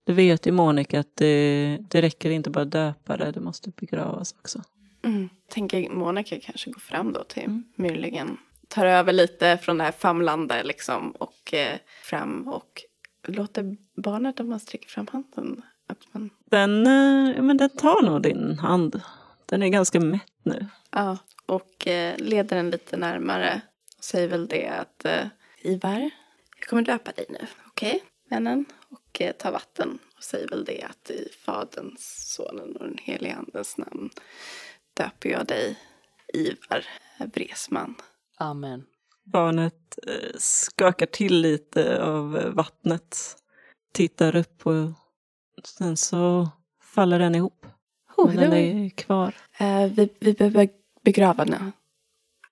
[0.05, 3.70] det vet ju Monica att det, det räcker inte bara att döpa det, det måste
[3.70, 4.62] begravas också.
[5.05, 5.28] Mm.
[5.49, 8.36] Tänker Monica kanske går fram då till Myrligen.
[8.68, 12.82] Tar över lite från det här famlande liksom och eh, fram och
[13.28, 15.62] låter barnet om man sträcker fram handen.
[15.86, 19.01] Att man, Den, eh, men den tar nog din hand.
[19.53, 20.66] Den är ganska mätt nu.
[20.90, 23.61] ja, och eh, leder den lite närmare.
[23.98, 25.26] Och säger väl det att eh,
[25.59, 26.11] Ivar,
[26.59, 28.64] jag kommer döpa dig nu, okej vännen?
[28.88, 33.36] Och eh, tar vatten och säger väl det att i Faderns, Sonen och den helige
[33.36, 34.11] Andens namn
[34.94, 35.78] döper jag dig
[36.34, 36.84] Ivar
[37.26, 37.94] Bresman.
[38.36, 38.84] Amen.
[39.24, 39.98] Barnet
[40.38, 43.36] skakar till lite av vattnet.
[43.92, 44.90] Tittar upp och
[45.64, 46.48] sen så
[46.94, 47.61] faller den ihop.
[48.16, 49.34] Oh, Men den var- är kvar.
[49.58, 50.68] Eh, vi, vi behöver
[51.02, 51.72] begrava den.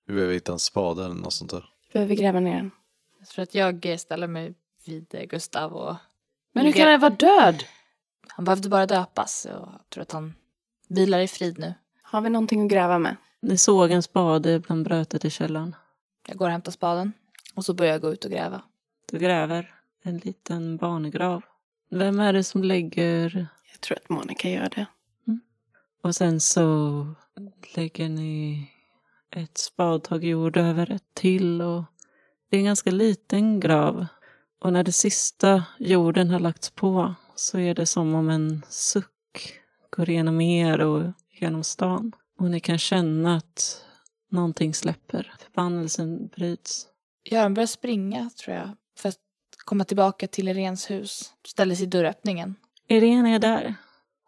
[0.05, 1.65] Vi behöver hitta en spade eller något sånt där.
[1.87, 2.71] Vi behöver gräva ner den.
[3.19, 4.53] Jag tror att jag ställer mig
[4.85, 5.95] vid eh, Gustav och
[6.53, 7.63] Men hur kan han vara död?
[8.27, 9.45] han behövde bara döpas.
[9.45, 10.33] Och jag tror att han
[10.87, 11.73] vilar i frid nu.
[12.01, 13.15] Har vi någonting att gräva med?
[13.41, 15.75] Ni såg en spade bland brötet i källaren.
[16.27, 17.13] Jag går och hämtar spaden
[17.55, 18.61] och så börjar jag gå ut och gräva.
[19.11, 21.41] Du gräver en liten barngrav.
[21.89, 24.85] Vem är det som lägger Jag tror att Monica gör det.
[26.01, 27.05] Och sen så
[27.75, 28.67] lägger ni
[29.35, 31.83] ett spadtag jord över ett till och
[32.49, 34.05] det är en ganska liten grav.
[34.61, 39.59] Och när det sista jorden har lagts på så är det som om en suck
[39.89, 41.03] går igenom er och
[41.39, 42.11] genom stan.
[42.39, 43.85] Och ni kan känna att
[44.29, 45.33] någonting släpper.
[45.39, 46.87] Förbannelsen bryts.
[47.23, 48.69] Göran börjar springa tror jag.
[48.97, 49.17] För att
[49.65, 51.33] komma tillbaka till Irens hus.
[51.47, 52.55] Ställer sig i dörröppningen.
[52.87, 53.75] Irene är där.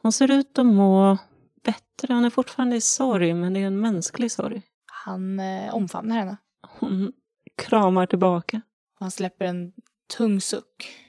[0.01, 1.17] Hon ser ut att må
[1.63, 2.13] bättre.
[2.13, 4.61] Hon är fortfarande i sorg, men det är en mänsklig sorg.
[4.85, 6.37] Han eh, omfamnar henne.
[6.79, 7.13] Hon
[7.57, 8.61] kramar tillbaka.
[8.93, 9.73] Och han släpper en
[10.17, 10.99] tung suck.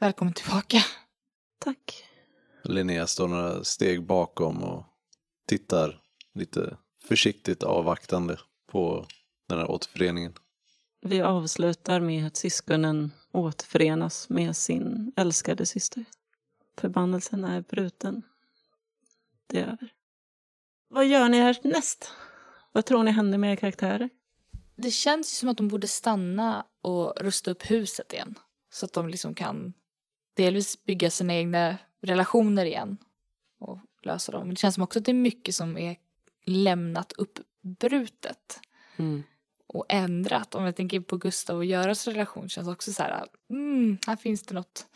[0.00, 0.78] Välkommen tillbaka.
[1.58, 2.04] Tack.
[2.64, 4.84] Linnea står några steg bakom och
[5.46, 6.00] tittar
[6.34, 9.06] lite försiktigt avvaktande på
[9.48, 10.32] den här återföreningen.
[11.02, 16.04] Vi avslutar med att syskonen återförenas med sin älskade syster.
[16.78, 18.22] Förbannelsen är bruten.
[19.50, 19.92] Det över.
[20.88, 22.12] Vad gör ni härnäst?
[22.72, 24.10] Vad tror ni händer med era karaktärer?
[24.76, 28.34] Det känns ju som att de borde stanna och rusta upp huset igen.
[28.72, 29.72] Så att de liksom kan
[30.34, 32.96] delvis bygga sina egna relationer igen.
[33.58, 34.40] Och lösa dem.
[34.40, 35.96] Men det känns som också att det är mycket som är
[36.44, 38.60] lämnat uppbrutet.
[38.96, 39.22] Mm.
[39.66, 40.54] och ändrat.
[40.54, 44.42] Om jag tänker på Gustav och Görans relation känns också så här, mm, här finns
[44.42, 44.86] det något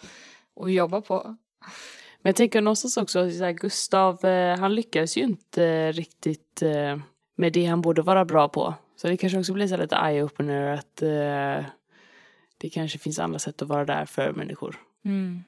[0.60, 1.36] att jobba på.
[2.24, 6.98] Men jag tänker någonstans också, så här, Gustav, eh, han lyckades ju inte riktigt eh,
[7.36, 8.74] med det han borde vara bra på.
[8.96, 11.66] Så det kanske också blir så lite eye-opener att eh,
[12.58, 14.76] det kanske finns andra sätt att vara där för människor.
[15.04, 15.44] Mm.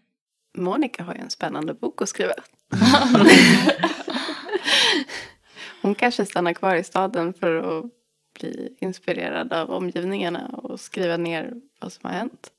[0.56, 2.32] Monica har ju en spännande bok att skriva.
[5.82, 7.84] Hon kanske stannar kvar i staden för att
[8.40, 12.50] bli inspirerad av omgivningarna och skriva ner vad som har hänt.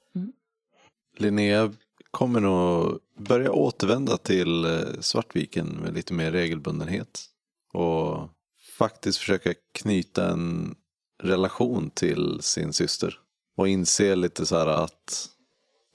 [1.18, 1.74] Linnea
[2.18, 7.26] kommer nog börja återvända till eh, Svartviken med lite mer regelbundenhet.
[7.74, 8.30] Och
[8.78, 10.76] faktiskt försöka knyta en
[11.24, 13.20] relation till sin syster.
[13.58, 15.30] Och inse lite så här att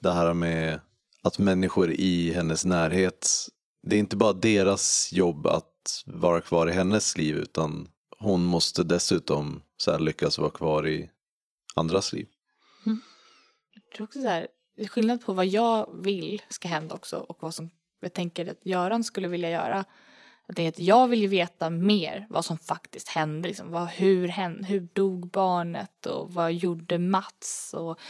[0.01, 0.81] det här med
[1.23, 3.29] att människor i hennes närhet,
[3.83, 8.83] det är inte bara deras jobb att vara kvar i hennes liv utan hon måste
[8.83, 11.11] dessutom så här lyckas vara kvar i
[11.75, 12.27] andras liv.
[12.87, 13.01] Mm.
[13.75, 14.47] Jag tror också så här,
[14.77, 17.71] det är skillnad på vad jag vill ska hända också och vad som
[18.03, 19.85] jag tänker att Göran skulle vilja göra.
[20.47, 23.49] Jag, tänker att jag vill ju veta mer vad som faktiskt hände.
[23.49, 23.71] Liksom.
[23.71, 28.01] Vad, hur, hände, hur dog barnet och vad gjorde Mats och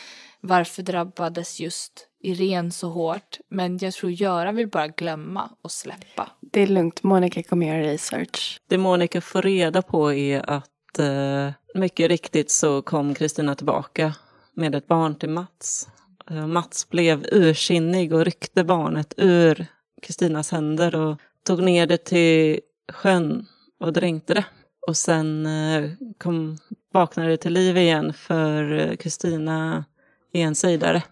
[0.41, 3.39] varför drabbades just Irene så hårt.
[3.49, 6.31] Men jag tror Göran vill bara glömma och släppa.
[6.41, 8.61] Det är lugnt, Monica kommer göra research.
[8.69, 14.15] Det Monica får reda på är att eh, mycket riktigt så kom Kristina tillbaka
[14.55, 15.89] med ett barn till Mats.
[16.33, 19.66] Eh, Mats blev ursinnig och ryckte barnet ur
[20.03, 22.61] Kristinas händer och tog ner det till
[22.93, 23.47] sjön
[23.80, 24.45] och dränkte det.
[24.87, 26.59] Och sen eh, kom,
[26.93, 29.85] vaknade det till liv igen för eh, Kristina
[30.33, 31.03] är en sejdare.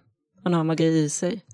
[0.43, 1.45] Hon har magi i sig.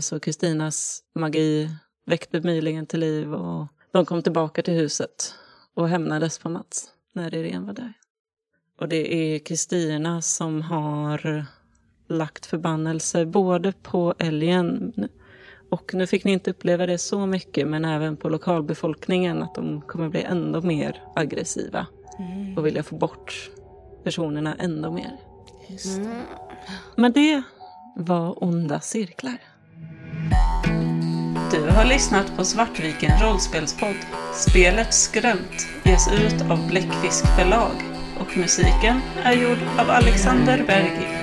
[0.00, 1.68] Så Kristinas magi
[2.06, 5.34] väckte mylingen till liv och de kom tillbaka till huset
[5.74, 7.92] och hämnades på Mats när Irene var där.
[8.80, 11.46] Och det är Kristina som har
[12.08, 14.92] lagt förbannelse både på älgen
[15.70, 19.80] och nu fick ni inte uppleva det så mycket men även på lokalbefolkningen att de
[19.80, 21.86] kommer bli ändå mer aggressiva
[22.56, 23.50] och vilja få bort
[24.04, 25.16] personerna ändå mer.
[26.96, 27.42] Men det
[27.96, 29.38] var onda cirklar.
[31.50, 33.96] Du har lyssnat på Svartviken rollspelspodd.
[34.34, 37.74] Spelet Skrönt ges ut av Bläckfisk förlag
[38.20, 41.17] och musiken är gjord av Alexander Bergil.